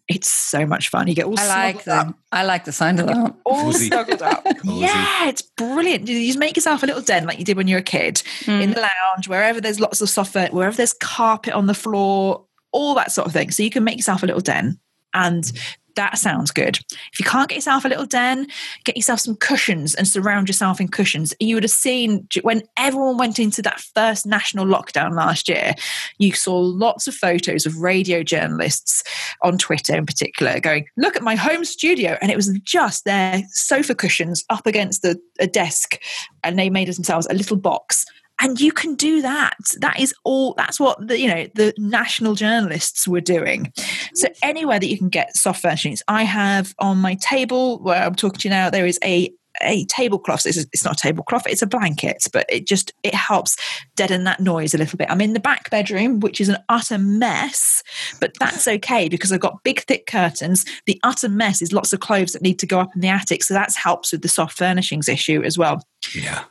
[0.07, 1.09] It's so much fun.
[1.09, 2.19] You get all I like the up.
[2.31, 3.35] I like the sound of that.
[3.45, 4.47] All snuggled up.
[4.65, 6.07] yeah, it's brilliant.
[6.07, 8.17] You just make yourself a little den like you did when you were a kid
[8.41, 8.63] mm.
[8.63, 12.95] in the lounge, wherever there's lots of software, wherever there's carpet on the floor, all
[12.97, 13.51] that sort of thing.
[13.51, 14.79] So you can make yourself a little den
[15.15, 15.51] and
[15.97, 16.79] that sounds good.
[17.13, 18.47] If you can't get yourself a little den,
[18.85, 21.35] get yourself some cushions and surround yourself in cushions.
[21.41, 25.75] You would have seen when everyone went into that first national lockdown last year,
[26.19, 29.03] you saw lots of photos of radio journalists
[29.43, 32.17] on Twitter in particular going, Look at my home studio.
[32.21, 36.01] And it was just their sofa cushions up against a, a desk,
[36.43, 38.05] and they made themselves a little box
[38.41, 39.57] and you can do that.
[39.81, 43.73] That is all that's what the you know the national journalists were doing.
[44.15, 48.15] So anywhere that you can get soft furnishings i have on my table where i'm
[48.15, 49.33] talking to you now there is a
[49.63, 50.47] a tablecloth.
[50.47, 53.57] It's, it's not a tablecloth it's a blanket but it just it helps
[53.95, 55.09] deaden that noise a little bit.
[55.09, 57.85] I'm in the back bedroom which is an utter mess
[58.21, 60.65] but that's okay because i've got big thick curtains.
[60.87, 63.45] The utter mess is lots of clothes that need to go up in the attic
[63.45, 65.81] so that helps with the soft furnishings issue as well.
[66.13, 66.45] Yeah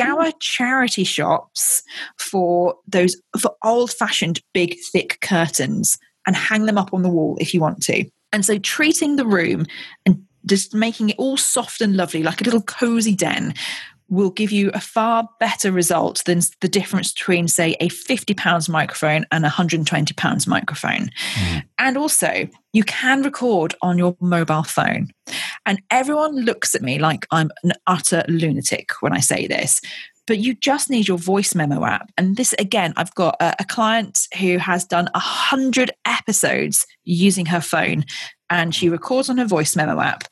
[0.00, 1.82] scour charity shops
[2.18, 7.36] for those for old fashioned big thick curtains and hang them up on the wall
[7.40, 8.04] if you want to.
[8.32, 9.66] And so treating the room
[10.06, 13.54] and just making it all soft and lovely like a little cozy den
[14.10, 19.24] will give you a far better result than the difference between, say, a £50 microphone
[19.30, 21.10] and a £120 microphone.
[21.34, 21.62] Mm.
[21.78, 25.08] And also, you can record on your mobile phone.
[25.64, 29.80] And everyone looks at me like I'm an utter lunatic when I say this.
[30.26, 32.10] But you just need your voice memo app.
[32.18, 37.46] And this, again, I've got a, a client who has done a hundred episodes using
[37.46, 38.04] her phone
[38.48, 40.24] and she records on her voice memo app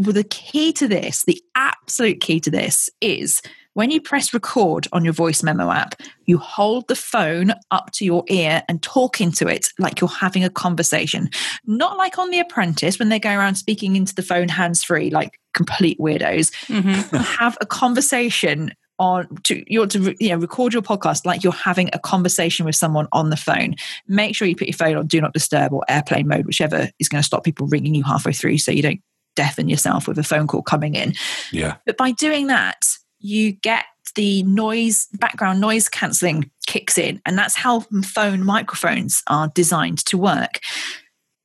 [0.00, 3.40] but the key to this, the absolute key to this is
[3.74, 5.94] when you press record on your voice memo app,
[6.26, 10.44] you hold the phone up to your ear and talk into it like you're having
[10.44, 11.30] a conversation.
[11.64, 15.10] Not like on The Apprentice when they go around speaking into the phone hands free,
[15.10, 16.52] like complete weirdos.
[16.66, 17.16] Mm-hmm.
[17.16, 21.88] Have a conversation on to you to you know record your podcast like you're having
[21.94, 23.74] a conversation with someone on the phone
[24.06, 27.08] make sure you put your phone on do not disturb or airplane mode whichever is
[27.08, 29.00] going to stop people ringing you halfway through so you don't
[29.34, 31.14] deafen yourself with a phone call coming in.
[31.50, 31.76] Yeah.
[31.86, 32.82] But by doing that
[33.18, 39.48] you get the noise background noise cancelling kicks in and that's how phone microphones are
[39.54, 40.58] designed to work.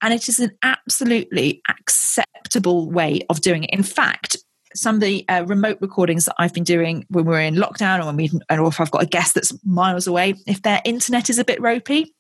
[0.02, 3.72] And it is an absolutely acceptable way of doing it.
[3.72, 4.38] In fact
[4.78, 8.06] some of the uh, remote recordings that I've been doing when we're in lockdown or
[8.06, 11.40] when we or if I've got a guest that's miles away, if their internet is
[11.40, 12.14] a bit ropey,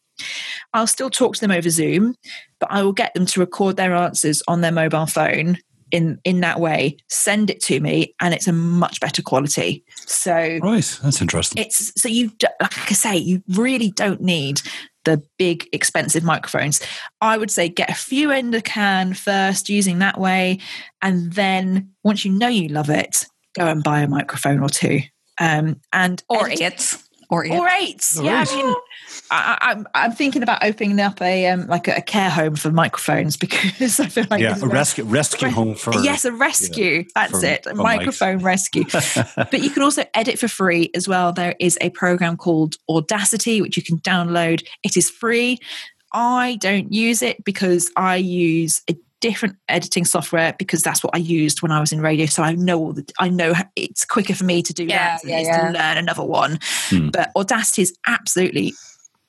[0.73, 2.15] I'll still talk to them over Zoom,
[2.59, 5.57] but I will get them to record their answers on their mobile phone
[5.91, 6.97] in in that way.
[7.07, 9.83] Send it to me and it's a much better quality.
[10.05, 11.63] So right that's interesting.
[11.63, 14.61] it's so you like i say you really don't need
[15.05, 16.81] the big expensive microphones.
[17.21, 20.59] I would say get a few in the can first using that way
[21.01, 23.25] and then once you know you love it
[23.57, 25.01] go and buy a microphone or two.
[25.39, 26.97] Um, and or eight
[27.29, 28.05] or eight, or eight.
[28.21, 28.75] yeah i mean
[29.29, 32.71] I, am I'm, I'm thinking about opening up a um, like a, care home for
[32.71, 37.05] microphones because I feel like yeah, a rescue rescue home for yes, a rescue.
[37.15, 38.85] That's it, a microphone rescue.
[39.35, 41.33] but you can also edit for free as well.
[41.33, 44.63] There is a program called Audacity which you can download.
[44.83, 45.59] It is free.
[46.13, 51.19] I don't use it because I use a different editing software because that's what I
[51.19, 52.25] used when I was in radio.
[52.25, 55.21] So I know all the, I know it's quicker for me to do yeah, that
[55.21, 55.67] than yeah, yeah.
[55.67, 56.59] to learn another one.
[56.89, 57.09] Hmm.
[57.09, 58.73] But Audacity is absolutely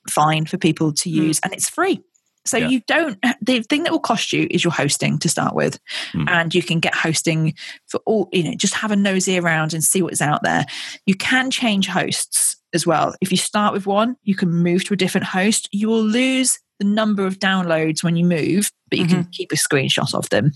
[0.09, 1.17] fine for people to hmm.
[1.17, 1.45] use mm.
[1.45, 2.03] and it's free.
[2.45, 2.69] So yeah.
[2.69, 5.79] you don't the thing that will cost you is your hosting to start with.
[6.15, 6.29] Mm.
[6.29, 7.55] And you can get hosting
[7.87, 10.65] for all, you know, just have a nosy around and see what's out there.
[11.05, 13.15] You can change hosts as well.
[13.21, 15.69] If you start with one, you can move to a different host.
[15.73, 19.23] You will lose the number of downloads when you move, but you mm-hmm.
[19.23, 20.53] can keep a screenshot of them.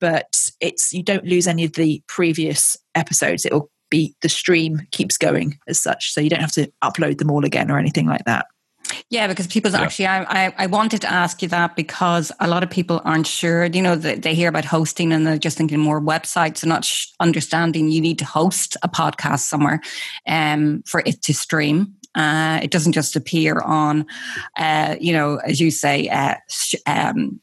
[0.00, 3.46] But it's you don't lose any of the previous episodes.
[3.46, 6.12] It'll be the stream keeps going as such.
[6.12, 8.46] So you don't have to upload them all again or anything like that.
[9.10, 9.80] Yeah, because people's yeah.
[9.80, 13.26] actually, I, I, I, wanted to ask you that because a lot of people aren't
[13.26, 13.66] sure.
[13.66, 16.84] You know, they, they hear about hosting and they're just thinking more websites and not
[16.84, 19.80] sh- understanding you need to host a podcast somewhere
[20.26, 21.94] um, for it to stream.
[22.14, 24.06] Uh, it doesn't just appear on,
[24.56, 27.40] uh, you know, as you say, uh, sh- um,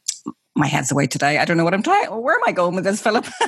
[0.56, 1.38] my head's away today.
[1.38, 2.08] I don't know what I'm trying.
[2.10, 3.24] Where am I going with this, Philip?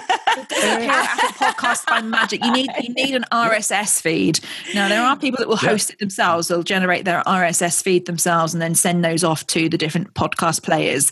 [1.53, 2.43] podcast by magic.
[2.45, 4.41] You need you need an RSS feed.
[4.75, 5.95] Now there are people that will host yeah.
[5.95, 6.49] it themselves.
[6.49, 10.63] They'll generate their RSS feed themselves and then send those off to the different podcast
[10.63, 11.11] players.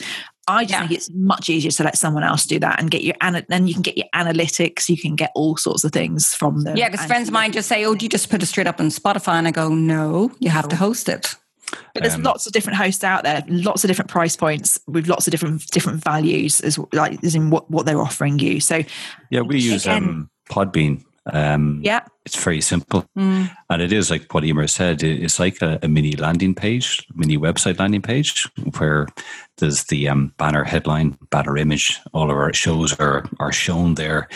[0.50, 0.80] I just yeah.
[0.80, 3.66] think it's much easier to let someone else do that and get your and then
[3.66, 4.88] you can get your analytics.
[4.88, 6.76] You can get all sorts of things from them.
[6.76, 8.80] Yeah, because friends of mine just say, "Oh, do you just put it straight up
[8.80, 11.34] on Spotify?" And I go, "No, you have to host it."
[11.94, 15.06] But there's um, lots of different hosts out there, lots of different price points with
[15.06, 18.60] lots of different different values as like as in what, what they're offering you.
[18.60, 18.82] So
[19.30, 23.50] yeah, we use again, um, Podbean um, yeah, it's very simple, mm.
[23.68, 25.02] and it is like what Emer said.
[25.02, 28.48] It's like a, a, mini landing page, mini website landing page,
[28.78, 29.06] where
[29.58, 32.00] there's the um, banner headline, banner image.
[32.14, 34.28] All of our shows are are shown there.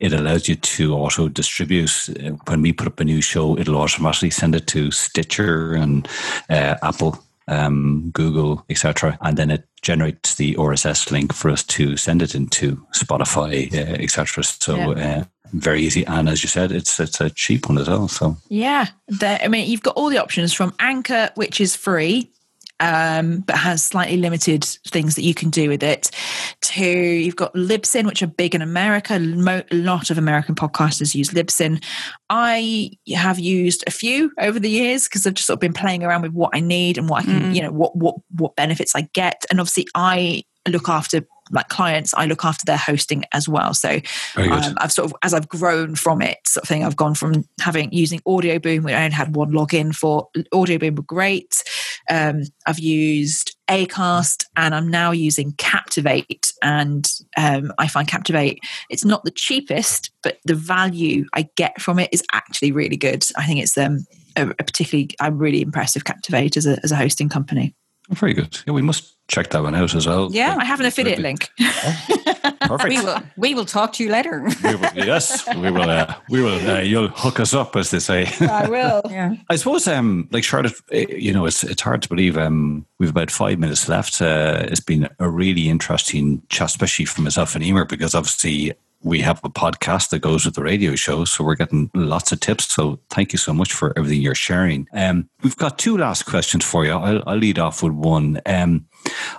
[0.00, 2.08] It allows you to auto distribute.
[2.48, 6.08] When we put up a new show, it'll automatically send it to Stitcher and
[6.50, 11.96] uh, Apple um, Google, etc., and then it generates the RSS link for us to
[11.96, 14.44] send it into Spotify, uh, etc.
[14.44, 14.88] So yeah.
[14.88, 18.08] uh, very easy, and as you said, it's it's a cheap one as well.
[18.08, 18.86] So yeah,
[19.20, 22.32] I mean, you've got all the options from Anchor, which is free
[22.82, 26.10] um, but has slightly limited things that you can do with it.
[26.62, 29.18] To you've got Libsyn, which are big in America.
[29.18, 31.82] Mo- a lot of American podcasters use Libsyn.
[32.28, 36.02] I have used a few over the years because I've just sort of been playing
[36.02, 37.54] around with what I need and what I can, mm.
[37.54, 39.44] you know, what what what benefits I get.
[39.50, 43.74] And obviously, I look after like clients, I look after their hosting as well.
[43.74, 44.00] So
[44.36, 47.44] um, I've sort of, as I've grown from it, sort of thing, I've gone from
[47.60, 50.28] having using Audioboom, we only had one login for.
[50.54, 51.62] Audioboom were great.
[52.10, 56.52] Um, I've used Acast, and I'm now using Captivate.
[56.62, 61.98] And um, I find Captivate it's not the cheapest, but the value I get from
[61.98, 63.24] it is actually really good.
[63.36, 66.92] I think it's um, a, a particularly I'm really impressed with Captivate as a as
[66.92, 67.74] a hosting company.
[68.10, 68.58] Very good.
[68.66, 70.28] Yeah, we must check that one out as well.
[70.32, 71.48] Yeah, I have an affiliate link.
[72.64, 72.90] Oh, perfect.
[72.90, 73.18] we will.
[73.36, 74.40] We will talk to you later.
[74.62, 75.90] we will, yes, we will.
[75.90, 76.70] Uh, we will.
[76.70, 78.26] Uh, you'll hook us up, as they say.
[78.40, 79.02] I will.
[79.10, 79.34] Yeah.
[79.50, 82.38] I suppose, um, like Charlotte, eh, you know, it's it's hard to believe.
[82.38, 84.22] Um, we've about five minutes left.
[84.22, 88.72] Uh, it's been a really interesting chat, especially for myself and Emer, because obviously
[89.02, 92.40] we have a podcast that goes with the radio show, so we're getting lots of
[92.40, 92.72] tips.
[92.72, 94.86] So thank you so much for everything you're sharing.
[94.92, 96.92] Um, we've got two last questions for you.
[96.92, 98.40] I'll, I'll lead off with one.
[98.46, 98.86] Um,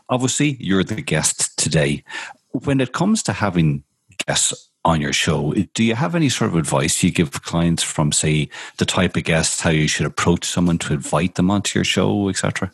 [0.09, 2.03] obviously, you're the guest today.
[2.51, 3.83] When it comes to having
[4.27, 5.53] guests on your show.
[5.73, 9.23] Do you have any sort of advice you give clients from, say, the type of
[9.23, 12.71] guests, how you should approach someone to invite them onto your show, etc.?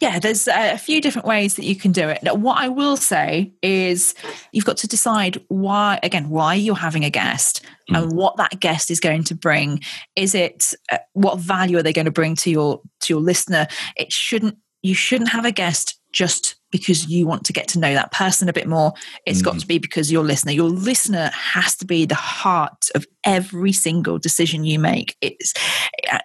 [0.00, 2.22] Yeah, there's a few different ways that you can do it.
[2.22, 4.14] Now, what I will say is
[4.52, 7.96] you've got to decide why, again, why you're having a guest mm.
[7.96, 9.80] and what that guest is going to bring.
[10.16, 13.66] Is it uh, what value are they going to bring to your to your listener?
[13.96, 17.92] It shouldn't you shouldn't have a guest just because you want to get to know
[17.92, 18.92] that person a bit more.
[19.26, 19.44] It's mm.
[19.44, 20.52] got to be because your listener.
[20.52, 25.16] Your listener has to be the heart of every single decision you make.
[25.20, 25.52] It's,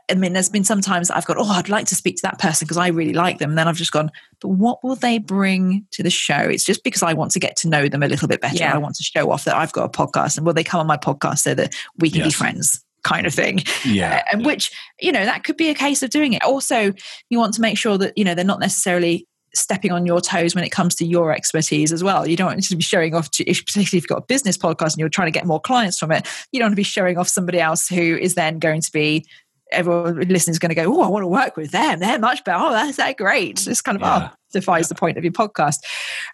[0.09, 2.65] I mean, there's been sometimes I've gone, oh, I'd like to speak to that person
[2.65, 3.51] because I really like them.
[3.51, 4.11] And then I've just gone,
[4.41, 6.39] but what will they bring to the show?
[6.39, 8.57] It's just because I want to get to know them a little bit better.
[8.57, 8.73] Yeah.
[8.73, 10.87] I want to show off that I've got a podcast and will they come on
[10.87, 12.27] my podcast so that we can yes.
[12.27, 12.83] be friends?
[13.01, 13.61] kind of thing.
[13.85, 14.23] Yeah.
[14.29, 16.43] And which, you know, that could be a case of doing it.
[16.43, 16.91] Also,
[17.29, 20.55] you want to make sure that, you know, they're not necessarily stepping on your toes
[20.55, 22.27] when it comes to your expertise as well.
[22.27, 24.93] You don't want to be showing off, to, particularly if you've got a business podcast
[24.93, 26.27] and you're trying to get more clients from it.
[26.51, 29.25] You don't want to be showing off somebody else who is then going to be
[29.71, 31.99] everyone listening is going to go, oh, I want to work with them.
[31.99, 32.59] They're much better.
[32.59, 33.67] Oh, that's that great.
[33.67, 34.29] It's kind of yeah.
[34.31, 34.87] oh, defies yeah.
[34.89, 35.77] the point of your podcast.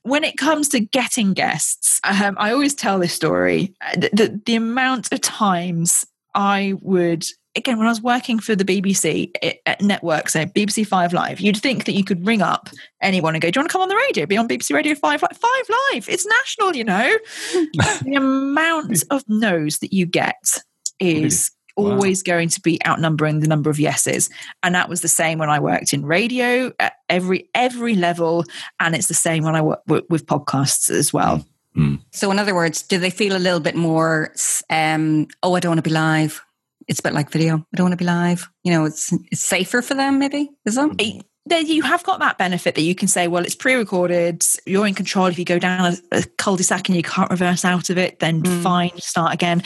[0.03, 3.73] When it comes to getting guests, um, I always tell this story.
[3.95, 7.25] The, the, the amount of times I would
[7.55, 9.31] again, when I was working for the BBC
[9.65, 12.69] at network, so BBC Five Live, you'd think that you could ring up
[13.01, 14.25] anyone and go, "Do you want to come on the radio?
[14.25, 15.37] Be on BBC Radio Five Live?
[15.37, 16.09] Five Live?
[16.09, 17.17] It's national, you know."
[17.53, 20.59] the amount of no's that you get
[20.99, 21.91] is wow.
[21.91, 24.29] always going to be outnumbering the number of yeses,
[24.63, 28.43] and that was the same when I worked in radio at every every level,
[28.79, 31.45] and it's the same when I work with podcasts as well.
[31.75, 31.99] Mm.
[32.11, 34.33] So, in other words, do they feel a little bit more,
[34.69, 36.41] um, oh, I don't want to be live?
[36.87, 37.57] It's a bit like video.
[37.57, 38.49] I don't want to be live.
[38.63, 41.25] You know, it's it's safer for them, maybe, is it?
[41.47, 44.43] Then you have got that benefit that you can say, well, it's pre-recorded.
[44.65, 45.27] You're in control.
[45.27, 48.41] If you go down a, a cul-de-sac and you can't reverse out of it, then
[48.41, 48.63] mm.
[48.63, 49.61] fine, start again.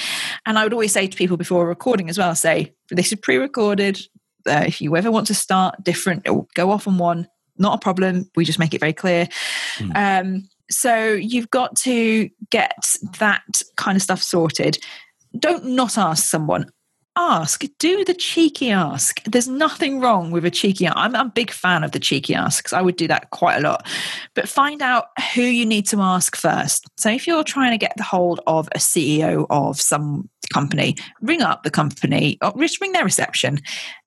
[0.46, 3.98] And I would always say to people before recording as well, say this is pre-recorded.
[4.46, 7.28] Uh, if you ever want to start different, go off on one.
[7.58, 8.30] Not a problem.
[8.36, 9.30] We just make it very clear.
[9.78, 10.26] Mm.
[10.26, 13.44] Um, so you've got to get that
[13.78, 14.78] kind of stuff sorted.
[15.38, 16.72] Don't not ask someone
[17.20, 19.22] ask, do the cheeky ask.
[19.26, 20.96] There's nothing wrong with a cheeky ask.
[20.98, 22.72] I'm, I'm a big fan of the cheeky asks.
[22.72, 23.86] I would do that quite a lot.
[24.34, 26.88] But find out who you need to ask first.
[26.98, 31.42] So if you're trying to get the hold of a CEO of some company, ring
[31.42, 33.60] up the company or just ring their reception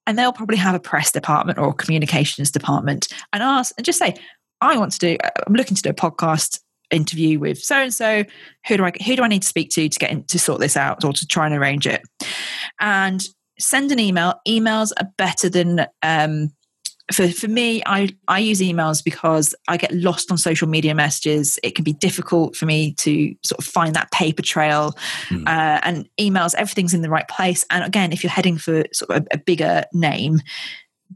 [0.06, 4.14] and they'll probably have a press department or communications department and ask and just say,
[4.60, 6.60] I want to do, uh, I'm looking to do a podcast
[6.92, 8.24] interview with so and so
[8.66, 10.60] who do i who do i need to speak to to get in, to sort
[10.60, 12.02] this out or to try and arrange it?
[12.80, 13.22] And
[13.58, 14.34] send an email.
[14.46, 16.52] Emails are better than um,
[17.12, 21.58] for, for me I, I use emails because i get lost on social media messages.
[21.62, 24.94] It can be difficult for me to sort of find that paper trail.
[25.28, 25.46] Mm.
[25.46, 27.64] uh, and emails everything's in the right place.
[27.70, 30.40] And again if you're heading for sort of a, a bigger name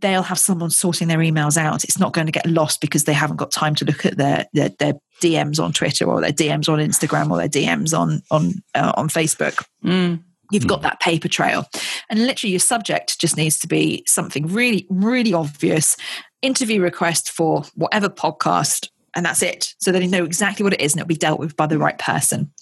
[0.01, 1.84] they'll have someone sorting their emails out.
[1.84, 4.47] It's not going to get lost because they haven't got time to look at their
[4.53, 8.55] their, their DMs on Twitter or their DMs on Instagram or their DMs on on
[8.74, 9.64] uh, on Facebook.
[9.84, 10.22] Mm.
[10.51, 10.68] You've mm.
[10.68, 11.66] got that paper trail,
[12.11, 15.97] and literally your subject just needs to be something really really obvious.
[16.42, 19.74] Interview request for whatever podcast, and that's it.
[19.78, 21.78] So that you know exactly what it is, and it'll be dealt with by the
[21.78, 22.53] right person.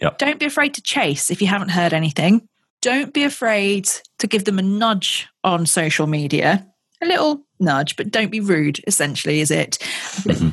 [0.00, 0.18] Yep.
[0.18, 2.48] Don't be afraid to chase if you haven't heard anything.
[2.80, 6.66] Don't be afraid to give them a nudge on social media
[7.02, 9.78] a little nudge, but don't be rude, essentially, is it?
[10.22, 10.50] Mm-hmm.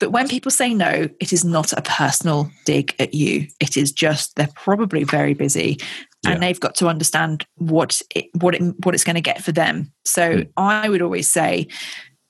[0.00, 3.46] But when people say no, it is not a personal dig at you.
[3.60, 5.78] It is just they're probably very busy
[6.26, 9.52] and they've got to understand what it, what it, what it's going to get for
[9.52, 9.92] them.
[10.04, 10.48] So mm.
[10.56, 11.68] I would always say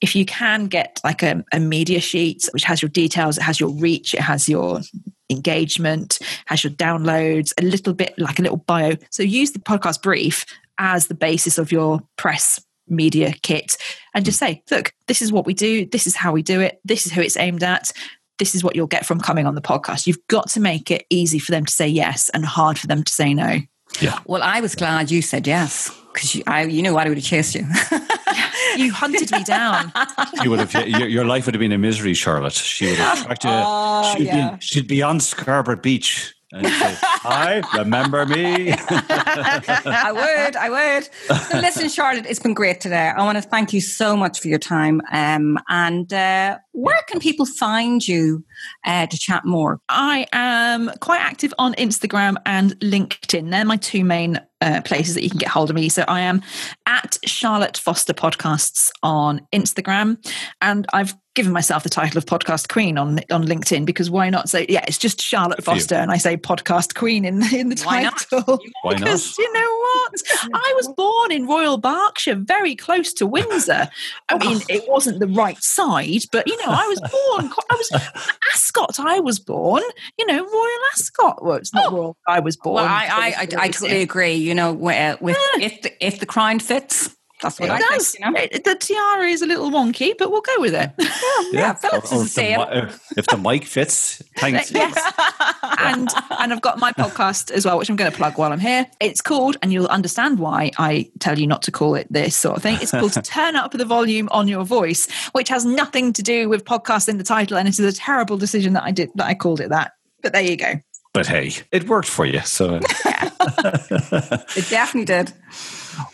[0.00, 3.60] if you can get like a, a, media sheet which has your details, it has
[3.60, 4.80] your reach, it has your
[5.28, 8.96] engagement, has your downloads, a little bit like a little bio.
[9.10, 10.44] So use the podcast brief
[10.78, 12.60] as the basis of your press
[12.90, 13.76] media kit
[14.14, 15.86] and just say, look, this is what we do.
[15.86, 16.80] This is how we do it.
[16.84, 17.92] This is who it's aimed at.
[18.38, 20.06] This is what you'll get from coming on the podcast.
[20.06, 23.04] You've got to make it easy for them to say yes and hard for them
[23.04, 23.58] to say no.
[24.00, 24.18] Yeah.
[24.24, 27.18] Well, I was glad you said yes because you, I, you know what, I would
[27.18, 27.62] have chased you.
[28.76, 29.92] you hunted me down.
[30.42, 30.88] You would have.
[30.88, 32.52] Your, your, life would have been a misery, Charlotte.
[32.52, 33.50] She would have tracked you.
[33.52, 34.52] Oh, she'd, yeah.
[34.52, 38.72] be, she'd be on Scarborough Beach and say, Hi, remember me?
[38.78, 41.08] I would, I would.
[41.36, 43.12] So listen, Charlotte, it's been great today.
[43.16, 45.00] I want to thank you so much for your time.
[45.12, 48.44] Um, and uh, Where can people find you
[48.84, 49.80] uh, to chat more?
[49.88, 53.50] I am quite active on Instagram and LinkedIn.
[53.50, 55.88] They're my two main uh, places that you can get hold of me.
[55.88, 56.42] So I am
[56.86, 60.18] at Charlotte Foster Podcasts on Instagram,
[60.60, 64.48] and I've given myself the title of podcast queen on on LinkedIn because why not
[64.48, 68.02] say yeah it's just Charlotte Foster and I say podcast queen in in the why
[68.02, 68.60] title not?
[68.82, 69.44] Why because not?
[69.44, 73.88] you know what I was born in Royal Berkshire very close to Windsor
[74.28, 77.90] I mean it wasn't the right side but you know I was born I was
[78.54, 79.82] Ascot I was born.
[80.18, 81.44] You know Royal Ascot.
[81.44, 81.96] Well it's not oh.
[81.96, 82.76] Royal I was born.
[82.76, 85.64] Well, I, I, I, I, totally agree you know with, with yeah.
[85.66, 88.10] if the, if the crown fits that's what it I does.
[88.10, 88.24] think.
[88.24, 88.40] You know?
[88.40, 90.90] it, the tiara is a little wonky, but we'll go with it.
[91.20, 91.76] Yeah, yeah.
[91.82, 91.90] yeah.
[91.90, 92.60] Or, or is the same.
[92.60, 94.70] If, if the mic fits, thanks.
[94.72, 94.96] yes.
[95.78, 98.60] and and I've got my podcast as well, which I'm going to plug while I'm
[98.60, 98.86] here.
[99.00, 102.56] It's called, and you'll understand why I tell you not to call it this sort
[102.56, 102.78] of thing.
[102.80, 106.64] It's called "Turn Up the Volume on Your Voice," which has nothing to do with
[106.64, 109.34] podcast in the title, and it is a terrible decision that I did that I
[109.34, 109.92] called it that.
[110.22, 110.74] But there you go.
[111.12, 112.82] But hey, it worked for you, so it
[114.70, 115.32] definitely did.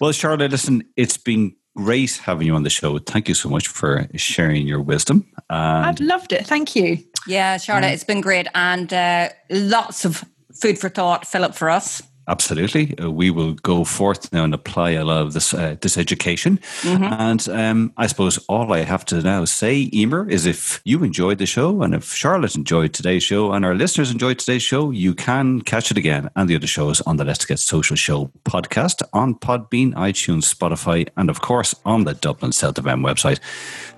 [0.00, 2.98] Well, Charlotte, listen, it's been great having you on the show.
[2.98, 5.26] Thank you so much for sharing your wisdom.
[5.50, 6.46] And I've loved it.
[6.46, 6.98] Thank you.
[7.26, 12.02] Yeah, Charlotte, it's been great and uh, lots of food for thought, Philip, for us.
[12.28, 15.96] Absolutely, uh, we will go forth now and apply a lot of this uh, this
[15.96, 16.58] education.
[16.82, 17.04] Mm-hmm.
[17.04, 21.38] And um, I suppose all I have to now say, Emer, is if you enjoyed
[21.38, 25.14] the show, and if Charlotte enjoyed today's show, and our listeners enjoyed today's show, you
[25.14, 29.02] can catch it again and the other shows on the Let's Get Social Show podcast
[29.12, 33.38] on Podbean, iTunes, Spotify, and of course on the Dublin South FM website.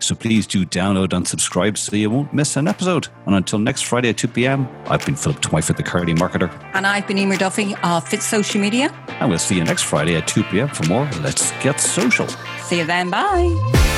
[0.01, 3.09] So please do download and subscribe so you won't miss an episode.
[3.27, 6.51] And until next Friday at 2 p.m., I've been Philip Twyford, the Curly Marketer.
[6.75, 8.93] And I've been Emer Duffy of Social Media.
[9.21, 10.69] And we'll see you next Friday at 2 p.m.
[10.69, 12.29] for more Let's Get Social.
[12.63, 13.11] See you then.
[13.11, 13.97] Bye.